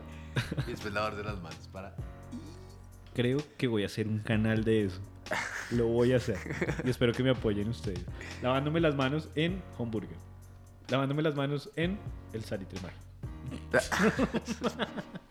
[0.67, 1.95] y después lavarse las manos para.
[3.15, 5.01] Creo que voy a hacer un canal de eso.
[5.71, 6.39] Lo voy a hacer.
[6.85, 8.05] Y espero que me apoyen ustedes.
[8.43, 10.17] Lavándome las manos en Hamburger.
[10.89, 11.99] Lavándome las manos en
[12.33, 13.05] el salitre mágico.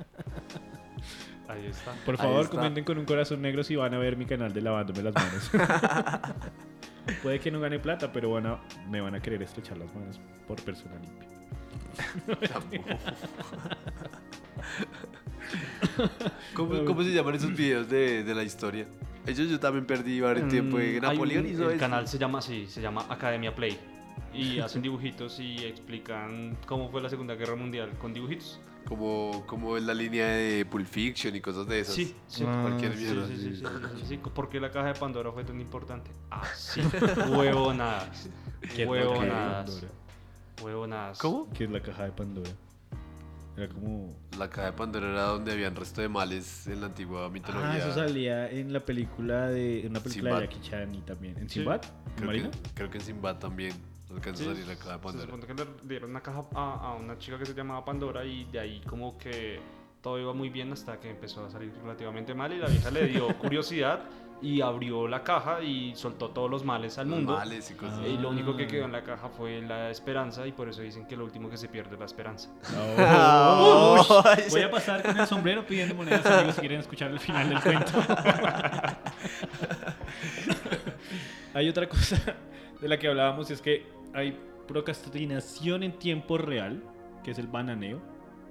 [1.49, 1.93] Ahí está.
[2.05, 2.55] Por favor, está.
[2.55, 5.49] comenten con un corazón negro si van a ver mi canal de lavándome las manos.
[7.23, 10.19] Puede que no gane plata, pero van a- me van a querer estrechar las manos
[10.47, 11.27] por persona limpia.
[16.53, 18.85] ¿Cómo, cómo se llaman esos videos de, de la historia?
[19.25, 20.77] Ellos yo también perdí varios tiempo.
[20.77, 21.79] Mm, de hay Napoleón hizo El esto.
[21.79, 23.77] canal se llama así, se llama Academia Play.
[24.33, 28.59] Y hacen dibujitos y explican cómo fue la Segunda Guerra Mundial con dibujitos.
[28.87, 31.93] Como, como en la línea de Pulp Fiction y cosas de esas.
[31.95, 32.43] Sí, sí.
[32.43, 33.27] Cualquier Sí, mierda.
[33.27, 33.63] sí, sí, sí, sí,
[33.99, 34.17] sí, sí.
[34.17, 36.09] ¿Por qué la caja de Pandora fue tan importante?
[36.31, 36.81] Así.
[37.29, 38.29] Huevonadas.
[38.75, 39.69] ¿Qué es la caja de Huevonadas.
[39.69, 39.93] Pandora?
[40.63, 41.17] Huevonadas.
[41.19, 41.49] ¿Cómo?
[41.53, 42.49] ¿Qué es la caja de Pandora?
[43.57, 44.15] Era como...
[44.37, 47.71] La caja de Pandora era donde habían resto de males en la antigua mitología.
[47.73, 49.81] Ah, eso salía en la película de...
[49.81, 50.39] En una película Sinbad.
[50.41, 51.37] de Jackie Chan y también.
[51.37, 51.59] ¿En Sí.
[51.59, 51.81] Sinbad?
[51.83, 52.51] ¿En Creo Marina?
[52.51, 53.73] que, creo que en Sinbad también
[54.15, 55.25] alcanzó Sí, a salir la caja de Se Pandora.
[55.25, 58.45] supone que le dieron una caja a, a una chica que se llamaba Pandora y
[58.45, 59.59] de ahí como que
[60.01, 63.07] todo iba muy bien hasta que empezó a salir relativamente mal y la vieja le
[63.07, 63.99] dio curiosidad
[64.41, 67.33] y abrió la caja y soltó todos los males al Los mundo.
[67.35, 67.99] males y cosas.
[68.07, 71.05] Y lo único que quedó en la caja fue la esperanza y por eso dicen
[71.07, 72.49] que lo último que se pierde es la esperanza.
[72.97, 77.49] Oh, Voy a pasar con el sombrero pidiendo monedas, amigos, si quieren escuchar el final
[77.49, 77.91] del cuento.
[81.53, 82.15] hay otra cosa
[82.79, 84.37] de la que hablábamos, y es que hay
[84.67, 86.83] procrastinación en tiempo real,
[87.23, 88.01] que es el bananeo.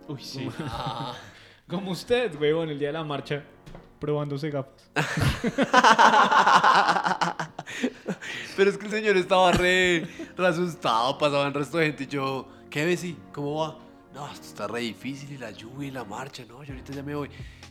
[0.08, 0.48] Uy, sí.
[1.68, 3.44] Como usted, huevón, el día de la marcha,
[3.98, 4.90] probándose gafas.
[8.56, 10.06] Pero es que el señor estaba re,
[10.36, 13.00] re asustado, pasaba el resto de gente y yo, ¿qué ves?
[13.00, 13.16] sí?
[13.32, 13.78] ¿Cómo va?
[14.14, 17.02] No, esto está re difícil y la lluvia y la marcha, no, yo ahorita ya
[17.02, 17.30] me voy.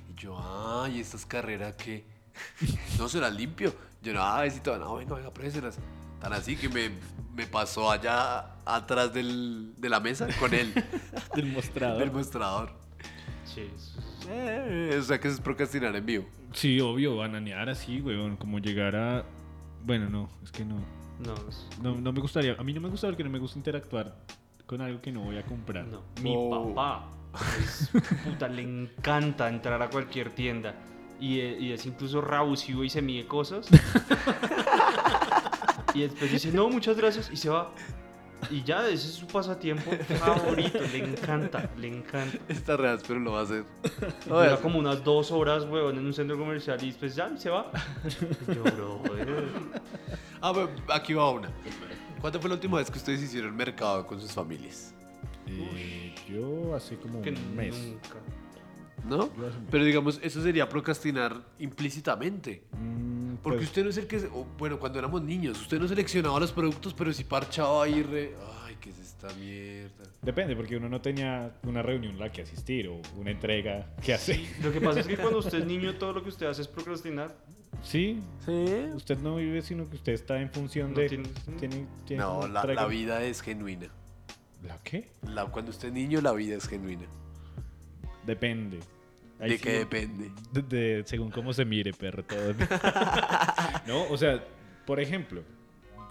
[0.09, 2.05] Y yo, ah, ¿y estas carreras qué?
[2.97, 3.73] No será limpio.
[4.01, 5.77] Yo, no, ah, besito, no, venga, venga, préselas.
[6.21, 6.91] Tan así que me,
[7.37, 10.73] me pasó allá atrás del, de la mesa con él,
[11.35, 11.99] Del mostrador.
[11.99, 12.71] del mostrador.
[13.45, 16.25] Sí, eso es- Eh, o sea que eso es procrastinar en vivo.
[16.51, 19.23] Sí, obvio, bananear así, huevón, como llegar a...
[19.85, 20.75] Bueno, no, es que no.
[21.23, 23.57] no, es- No, no me gustaría, a mí no me gusta porque no me gusta
[23.59, 24.15] interactuar
[24.65, 25.85] con algo que no voy a comprar.
[25.85, 26.01] no.
[26.21, 26.73] Mi Oh.
[26.73, 27.05] papá,
[27.63, 27.89] es-
[28.25, 30.73] puta, le encanta entrar a cualquier tienda
[31.19, 33.67] y, e- y es incluso rabusivo y se mide cosas.
[35.97, 37.71] y después dice, no, muchas gracias y se va.
[38.51, 39.89] Y ya, ese es su pasatiempo
[40.19, 42.37] favorito, le encanta, le encanta.
[42.47, 43.65] Está real, pero lo va a hacer.
[44.25, 44.59] A Dura hacer.
[44.61, 47.71] como unas dos horas, weón, en un centro comercial y después ya se va.
[48.47, 49.01] Y Yo, bro,
[50.39, 51.49] Ah, pero aquí va una.
[52.21, 54.93] ¿Cuándo fue la última vez que ustedes hicieron mercado con sus familias?
[55.47, 57.75] Eh, yo hace como que un mes.
[57.75, 58.17] nunca.
[59.05, 59.29] ¿No?
[59.71, 62.63] Pero digamos, eso sería procrastinar implícitamente.
[62.73, 64.17] Mm, Porque pues, usted no es el que...
[64.57, 68.33] bueno, cuando éramos niños, usted no seleccionaba los productos, pero sí parchaba ahí re...
[68.65, 70.03] Ay, ¿qué es esta mierda?
[70.21, 74.13] Depende, porque uno no tenía una reunión a la que asistir o una entrega que
[74.13, 74.39] hacer.
[74.61, 76.67] Lo que pasa es que cuando usted es niño, todo lo que usted hace es
[76.67, 77.33] procrastinar.
[77.83, 78.65] Sí, ¿Sí?
[78.95, 81.07] usted no vive, sino que usted está en función No de...
[81.09, 81.29] tiene-
[81.59, 83.87] tiene- tiene No, una la, la vida es genuina.
[84.65, 85.09] ¿La qué?
[85.21, 87.05] La, cuando usted es niño, la vida es genuina.
[88.27, 88.79] Depende.
[89.39, 90.31] Ahí ¿De sí qué no- depende?
[90.51, 92.53] De, de- según cómo se mire, perro, todo.
[93.87, 94.43] no, o sea,
[94.85, 95.41] por ejemplo,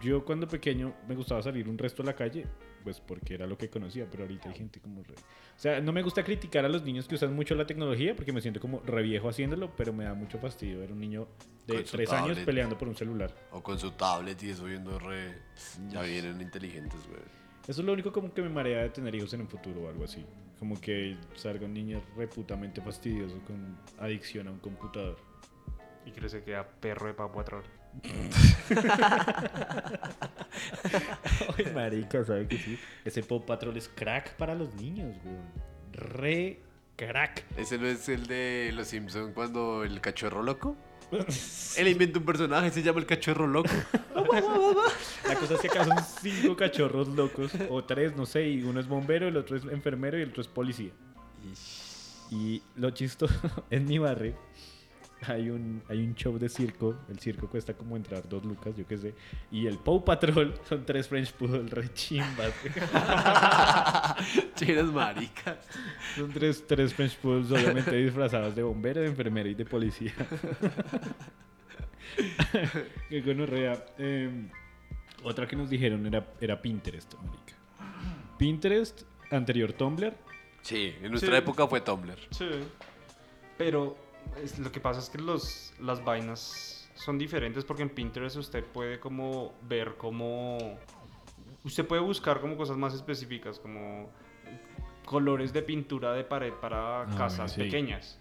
[0.01, 2.47] yo cuando pequeño me gustaba salir un resto a la calle,
[2.85, 5.15] pues porque era lo que conocía, pero ahorita hay gente como re...
[5.15, 8.33] O sea, no me gusta criticar a los niños que usan mucho la tecnología porque
[8.33, 11.27] me siento como re viejo haciéndolo, pero me da mucho fastidio ver un niño
[11.67, 13.35] de tres años peleando por un celular.
[13.51, 15.35] O con su tablet y eso viendo re...
[15.89, 17.21] Ya vienen inteligentes, güey.
[17.67, 19.89] Eso es lo único como que me marea de tener hijos en un futuro o
[19.89, 20.25] algo así.
[20.59, 25.19] Como que salga un niño reputamente fastidioso con adicción a un computador.
[26.05, 27.65] Y que se queda perro de papo atrás.
[31.59, 32.79] Ay, marica, ¿sabe que sí?
[33.05, 35.37] Ese Pop Patrol es crack para los niños, güey.
[35.93, 36.61] Re
[36.97, 37.45] crack.
[37.57, 40.77] ¿Ese no es el de Los Simpsons cuando el cachorro loco?
[41.77, 43.71] Él inventa un personaje, se llama el cachorro loco.
[45.27, 48.81] La cosa es que acá son cinco cachorros locos, o tres, no sé, y uno
[48.81, 50.91] es bombero, el otro es enfermero y el otro es policía.
[52.31, 53.35] Y lo chistoso,
[53.71, 54.37] en mi barrio
[55.29, 56.97] hay un, hay un show de circo.
[57.09, 59.15] El circo cuesta como entrar dos lucas, yo qué sé.
[59.51, 62.53] Y el Pow Patrol son tres French Poodle re chimbas.
[64.55, 65.59] Chinas maricas.
[66.17, 70.15] Son tres, tres French Poodles obviamente disfrazados de bombero, de enfermera y de policía.
[73.09, 73.85] Qué gonorrea.
[73.99, 74.31] Eh,
[75.23, 77.55] otra que nos dijeron era, era Pinterest, marica.
[78.39, 80.15] Pinterest, anterior Tumblr.
[80.63, 81.37] Sí, en nuestra Sí.
[81.37, 82.19] época fue Tumblr.
[82.31, 82.49] Sí.
[83.59, 83.97] Pero
[84.43, 88.65] es- lo que pasa es que los, las vainas son diferentes porque en Pinterest usted
[88.65, 90.79] puede como ver como...
[91.65, 94.09] Usted puede buscar como cosas más específicas, como
[95.05, 97.63] colores de pintura de pared para Ah, casas sí.
[97.63, 98.19] pequeñas.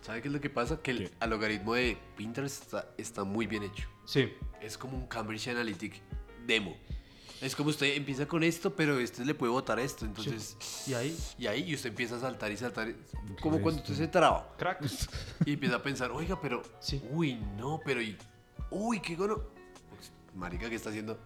[0.00, 0.80] ¿Sabe qué es lo que pasa?
[0.82, 3.88] Que el algoritmo de Pinterest está, está muy bien hecho.
[4.06, 4.32] Sí.
[4.60, 6.00] Es como un Cambridge Analytic
[6.46, 6.76] demo.
[7.40, 10.04] Es como usted empieza con esto, pero este le puede votar esto.
[10.04, 10.56] Entonces.
[10.86, 11.16] ¿Y ahí?
[11.38, 12.92] Y ahí, y usted empieza a saltar y saltar.
[13.40, 13.92] Como es cuando esto?
[13.92, 14.54] usted se traba.
[14.58, 14.84] Crack.
[15.46, 16.62] Y empieza a pensar, oiga, pero.
[17.10, 18.02] Uy, no, pero.
[18.02, 18.16] Y,
[18.70, 19.40] uy, qué gono.
[20.34, 21.18] Marica, ¿qué está haciendo?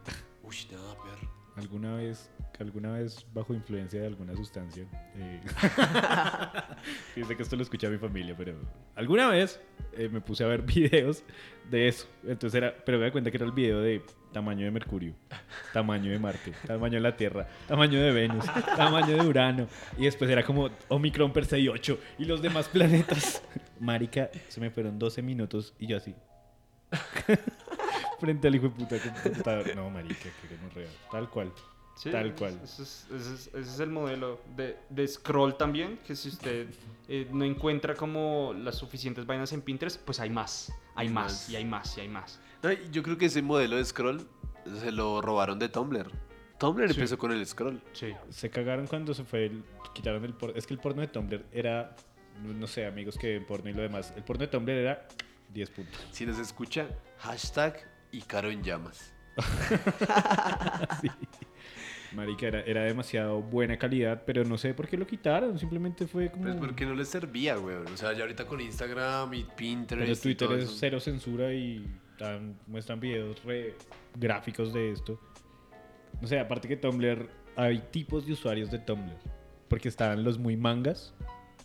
[0.42, 1.42] Uy, nada, perro.
[1.56, 4.86] ¿Alguna vez, alguna vez bajo influencia de alguna sustancia?
[5.16, 5.42] Eh,
[7.14, 8.54] Fíjese que esto lo escucha mi familia, pero
[8.94, 9.60] alguna vez
[9.92, 11.22] eh, me puse a ver videos
[11.70, 12.06] de eso.
[12.24, 14.02] Entonces era, pero me da cuenta que era el video de
[14.32, 15.14] tamaño de Mercurio,
[15.72, 18.44] tamaño de Marte, tamaño de la Tierra, tamaño de Venus,
[18.76, 19.66] tamaño de Urano.
[19.98, 23.42] Y después era como Omicron Persei 8 y los demás planetas.
[23.80, 26.14] Marica, se me fueron 12 minutos y yo así.
[28.20, 29.74] Frente al hijo de puta computador.
[29.76, 30.90] No, marica, que no real.
[31.10, 31.52] Tal cual.
[31.96, 32.58] Sí, Tal cual.
[32.64, 36.68] Ese es, ese es- ese es el modelo de, de scroll también, que si usted
[37.08, 41.50] eh, no encuentra como las suficientes vainas en Pinterest, pues hay más, hay más.
[41.50, 42.40] y hay más, y hay más.
[42.64, 44.26] Y yo creo que ese modelo de scroll
[44.80, 46.10] se lo robaron de Tumblr.
[46.58, 46.94] Tumblr Sí.
[46.94, 47.82] empezó con el scroll.
[47.92, 48.12] Sí.
[48.30, 50.54] Se cagaron cuando se fue el, quitaron el porno.
[50.56, 51.96] Es que el porno de Tumblr era,
[52.42, 54.12] no sé, amigos que ven porno y lo demás.
[54.16, 55.06] El porno de Tumblr era
[55.52, 56.00] 10 puntos.
[56.12, 56.86] Si nos escucha,
[57.18, 57.78] hashtag
[58.12, 59.12] y caro en llamas.
[61.00, 61.08] Sí.
[62.14, 65.58] Marica, era, era demasiado buena calidad, pero no sé por qué lo quitaron.
[65.58, 66.42] Simplemente fue como.
[66.44, 67.86] Pues porque no les servía, weón.
[67.86, 70.06] O sea, ya ahorita con Instagram y Pinterest.
[70.06, 70.76] Pero y Twitter todo es eso.
[70.78, 71.86] cero censura y
[72.22, 73.74] dan- muestran videos re
[74.14, 75.18] gráficos de esto.
[76.20, 79.16] No sé, aparte que Tumblr, hay tipos de usuarios de Tumblr.
[79.68, 81.14] Porque estaban los muy mangas,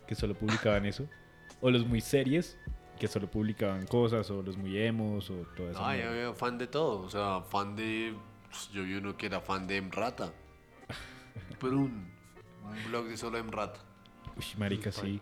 [0.08, 1.08] que solo publicaban eso.
[1.62, 2.58] O los muy series,
[3.00, 4.30] que solo publicaban cosas.
[4.32, 5.80] O los muy emos, o todo eso.
[5.82, 7.02] No, yo veo fan de todo.
[7.02, 8.16] O sea, fan de.
[8.50, 10.32] pues, Yo vi uno que era fan de Emrata.
[11.60, 12.10] Pero un,
[12.64, 13.80] un blog de solo Emrata.
[14.38, 15.20] Uy, marica, sí.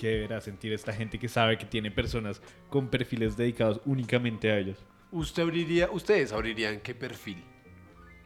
[0.00, 2.40] ¿Qué deberá sentir esta gente que sabe que tiene personas
[2.70, 4.78] con perfiles dedicados únicamente a ellos?
[5.12, 7.44] ¿Usted abriría, ustedes abrirían qué perfil?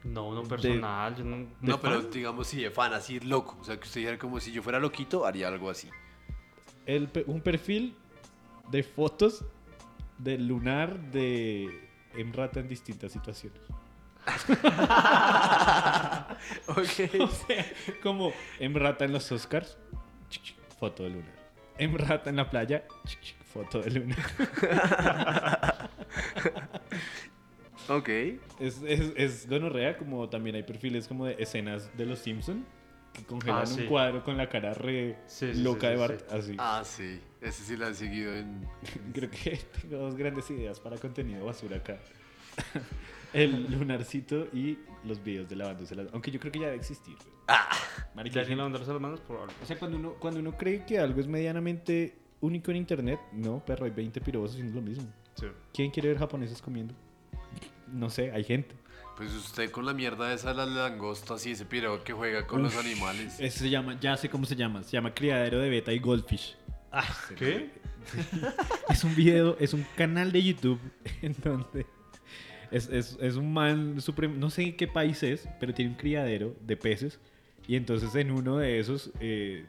[0.04, 1.36] No, no personal, yo no...
[1.60, 2.10] No, ¿de pero fan?
[2.12, 3.58] digamos si de fan, así loco.
[3.60, 5.88] O sea, que usted dijera como si yo fuera loquito, haría algo así.
[6.86, 7.96] El pe- un perfil
[8.70, 9.44] de fotos
[10.18, 13.60] del lunar de Emrata en distintas situaciones.
[16.68, 17.14] ok.
[17.20, 17.66] O sea,
[18.00, 19.76] como Emrata en los Oscars,
[20.78, 21.43] foto de lunar.
[21.78, 22.84] Emrata en la playa,
[23.52, 24.18] foto de lunar.
[27.88, 28.08] ok.
[28.60, 32.64] Es, es, es gonorrea, como también hay perfiles como de escenas de los Simpson
[33.12, 33.82] que congelan Ah, sí.
[33.82, 36.36] un cuadro con la cara re Sí, sí, loca sí, de Bart, sí.
[36.36, 36.56] así.
[36.58, 37.20] Ah, sí.
[37.40, 38.66] Ese sí lo han seguido en.
[39.14, 41.98] Creo que tengo dos grandes ideas para contenido basura acá.
[43.32, 47.16] El lunarcito y los videos de lavándose las Aunque yo creo que ya debe existir.
[47.16, 47.33] güey.
[48.14, 49.20] Marica, ¿De alguien lavándose las manos?
[49.20, 49.52] Probable.
[49.62, 53.64] O sea, cuando uno, cuando uno cree que algo es medianamente único en internet, no,
[53.64, 55.04] perro, hay 20 pirobos haciendo lo mismo.
[55.72, 56.94] ¿Quién quiere ver japoneses comiendo?
[57.92, 58.74] No sé, hay gente.
[59.16, 62.62] Pues usted con la mierda esa de las langostas y ese piro que juega con
[62.62, 63.38] los animales.
[63.38, 64.82] Ese se llama, ya sé cómo se llama.
[64.82, 66.56] Se llama Criadero de Beta y Goldfish.
[66.90, 67.70] Ah, ¿Qué?
[68.88, 70.80] es un video, es un canal de YouTube
[71.22, 71.86] en donde
[72.70, 75.96] es, es- es un man supremo, no sé en qué país es, pero tiene un
[75.96, 77.18] criadero de peces
[77.66, 79.64] y entonces en uno de esos eh,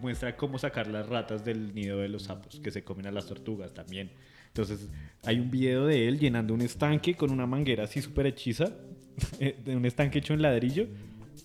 [0.00, 3.26] muestra cómo sacar las ratas del nido de los sapos que se comen a las
[3.26, 4.10] tortugas también.
[4.48, 4.88] Entonces
[5.24, 8.70] hay un video de él llenando un estanque con una manguera así súper hechiza,
[9.40, 10.86] eh, de un estanque hecho en ladrillo,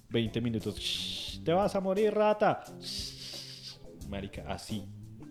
[0.09, 0.77] 20 minutos.
[0.79, 2.63] "Shh, te vas a morir, rata.
[2.81, 3.77] Shh".
[4.09, 4.83] Marica, así.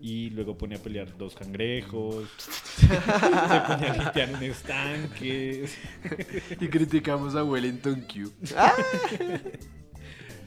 [0.02, 2.26] Y luego pone a pelear dos cangrejos.
[2.38, 5.66] se pone a limpiar un estanque.
[6.60, 8.32] Y criticamos a Wellington Q.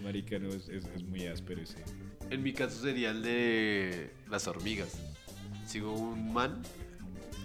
[0.04, 1.84] Marica, no, es, es- es muy áspero ese.
[2.30, 4.98] En mi caso sería el de las hormigas.
[5.66, 6.62] Sigo un man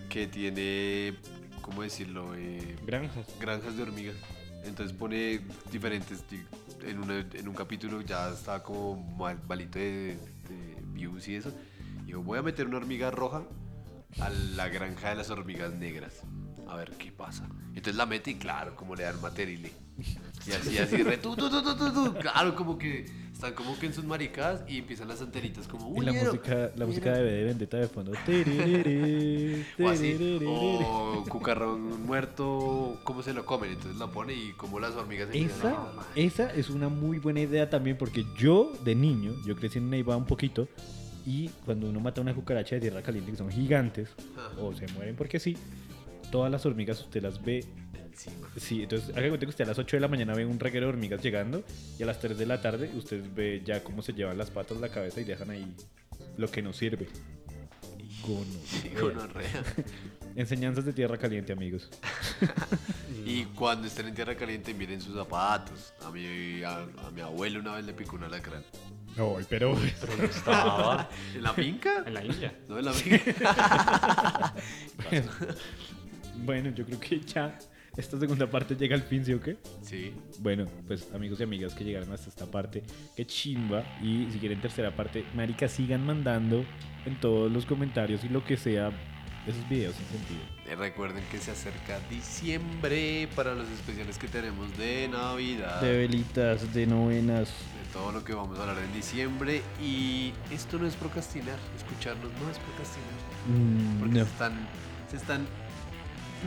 [0.08, 1.14] que tiene,
[1.62, 2.34] ¿cómo decirlo?
[2.34, 3.26] Eh, granjas.
[3.40, 4.16] Granjas de hormigas.
[4.64, 5.40] Entonces pone
[5.70, 6.28] diferentes.
[6.30, 6.42] di-
[6.86, 10.16] En, una- en un capítulo ya está como mal, malito de,
[10.48, 11.52] de views y eso.
[12.06, 13.42] Y yo voy a meter una hormiga roja
[14.20, 16.22] a la granja de las hormigas negras.
[16.68, 17.48] A ver qué pasa.
[17.68, 19.72] Entonces la mete y claro, como le dan materile.
[20.46, 22.14] Y así, así, re, tu, tu, tu.
[22.20, 26.04] Claro, como que están como que en sus maricadas y empiezan las antenitas como, Y
[26.04, 27.24] la música, la música ñero".
[27.24, 28.12] de, de Vendetta de fondo.
[29.80, 33.72] O así, o cucarrón muerto, ¿cómo se lo comen?
[33.72, 35.76] Entonces la pone y como las hormigas Esa,
[36.16, 40.16] esa es una muy buena idea también porque yo de niño, yo crecí en Neiva
[40.16, 40.68] un poquito
[41.26, 44.08] y cuando uno mata una cucaracha de tierra caliente que son gigantes
[44.60, 45.56] o se mueren porque sí,
[46.32, 47.64] todas las hormigas usted las ve
[48.56, 50.86] Sí, entonces haga cuenta que usted a las 8 de la mañana ve un reguero
[50.86, 51.64] de hormigas llegando
[51.98, 54.78] y a las 3 de la tarde usted ve ya cómo se llevan las patas,
[54.78, 55.74] la cabeza y dejan ahí
[56.36, 57.08] lo que nos sirve.
[59.00, 59.62] Gonorrea.
[60.36, 61.88] Enseñanzas de tierra caliente, amigos.
[63.26, 65.92] Y cuando estén en tierra caliente, miren sus zapatos.
[66.02, 68.64] A mi, a, a mi abuelo una vez le picó un alacrán.
[69.18, 69.76] Ay, pero...
[70.00, 71.10] Pero no estaba.
[71.34, 72.04] ¿En la finca?
[72.06, 72.58] En la India.
[72.68, 74.54] No, en la finca.
[76.36, 77.58] Bueno, yo creo que ya
[77.98, 79.56] esta segunda parte llega al fin, ¿sí o qué?
[79.82, 80.12] Sí.
[80.38, 82.82] Bueno, pues amigos y amigas que llegaron hasta esta parte,
[83.16, 83.84] qué chimba.
[84.02, 86.64] Y si quieren tercera parte, marica, sigan mandando
[87.04, 88.90] en todos los comentarios y lo que sea
[89.46, 90.40] esos videos sin sentido.
[90.66, 95.80] Eh, Recuerden que se acerca diciembre para los especiales que tenemos de Navidad.
[95.80, 97.48] De velitas, de novenas.
[97.48, 99.62] de todo lo que vamos a hablar en diciembre.
[99.82, 101.58] Y esto no es procrastinar.
[101.76, 103.08] Escucharnos no es procrastinar.
[103.48, 104.24] Mm, Porque no.
[104.24, 104.68] se, están,
[105.10, 105.46] se están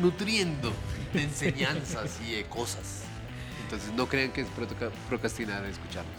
[0.02, 0.72] nutriendo
[1.14, 3.04] de enseñanzas y de cosas.
[3.64, 4.48] Entonces no crean que es
[5.10, 6.16] procrastinar escucharnos.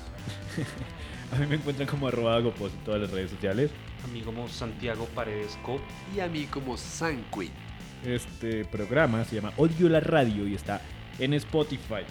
[1.33, 3.71] A mí me encuentran como arroba Agopos en todas las redes sociales.
[4.05, 5.81] A mí como Santiago Paredes Co.
[6.15, 7.51] Y a mí como Sanquin.
[8.05, 10.83] Este programa se llama Odio la Radio y está
[11.19, 12.03] en Spotify,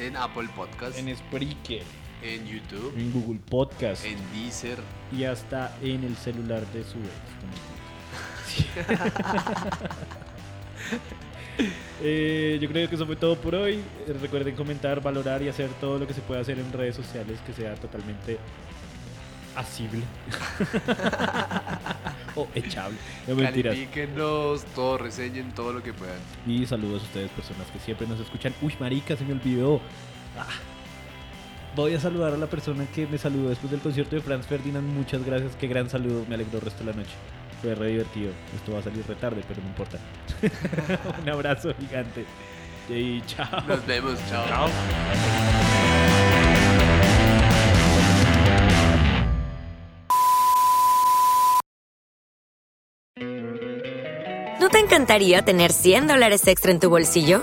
[0.00, 0.98] En Apple Podcast.
[0.98, 1.82] en Spreaker,
[2.22, 2.92] en YouTube.
[2.96, 4.78] en Google Podcast En Deezer.
[5.12, 7.06] y hasta en el celular de su ex.
[12.02, 13.76] Eh, yo creo que eso fue todo por hoy.
[14.06, 17.40] Eh, Recuerden comentar, valorar y hacer todo lo que se pueda hacer en redes sociales
[17.46, 18.38] que sea totalmente
[19.56, 20.02] asible
[22.36, 22.98] o echable.
[23.26, 23.74] No mentiras.
[23.74, 26.18] Califíquenos, todo, reseñen todo lo que puedan.
[26.46, 28.54] Y saludos a ustedes, personas que siempre nos escuchan.
[28.60, 29.80] Uy, marica, se me olvidó.
[30.38, 30.46] Ah.
[31.74, 34.86] Voy a saludar a la persona que me saludó después del concierto de Franz Ferdinand.
[34.86, 37.14] Muchas gracias, qué gran saludo, me alegró el resto de la noche.
[37.62, 38.32] Fue re divertido.
[38.54, 39.98] Esto va a salir retarde, pero no importa.
[41.22, 42.24] Un abrazo gigante.
[42.88, 43.62] Y chao.
[43.66, 44.46] Nos vemos, chao.
[44.46, 44.70] Chao.
[54.60, 57.42] ¿No te encantaría tener 100 dólares extra en tu bolsillo?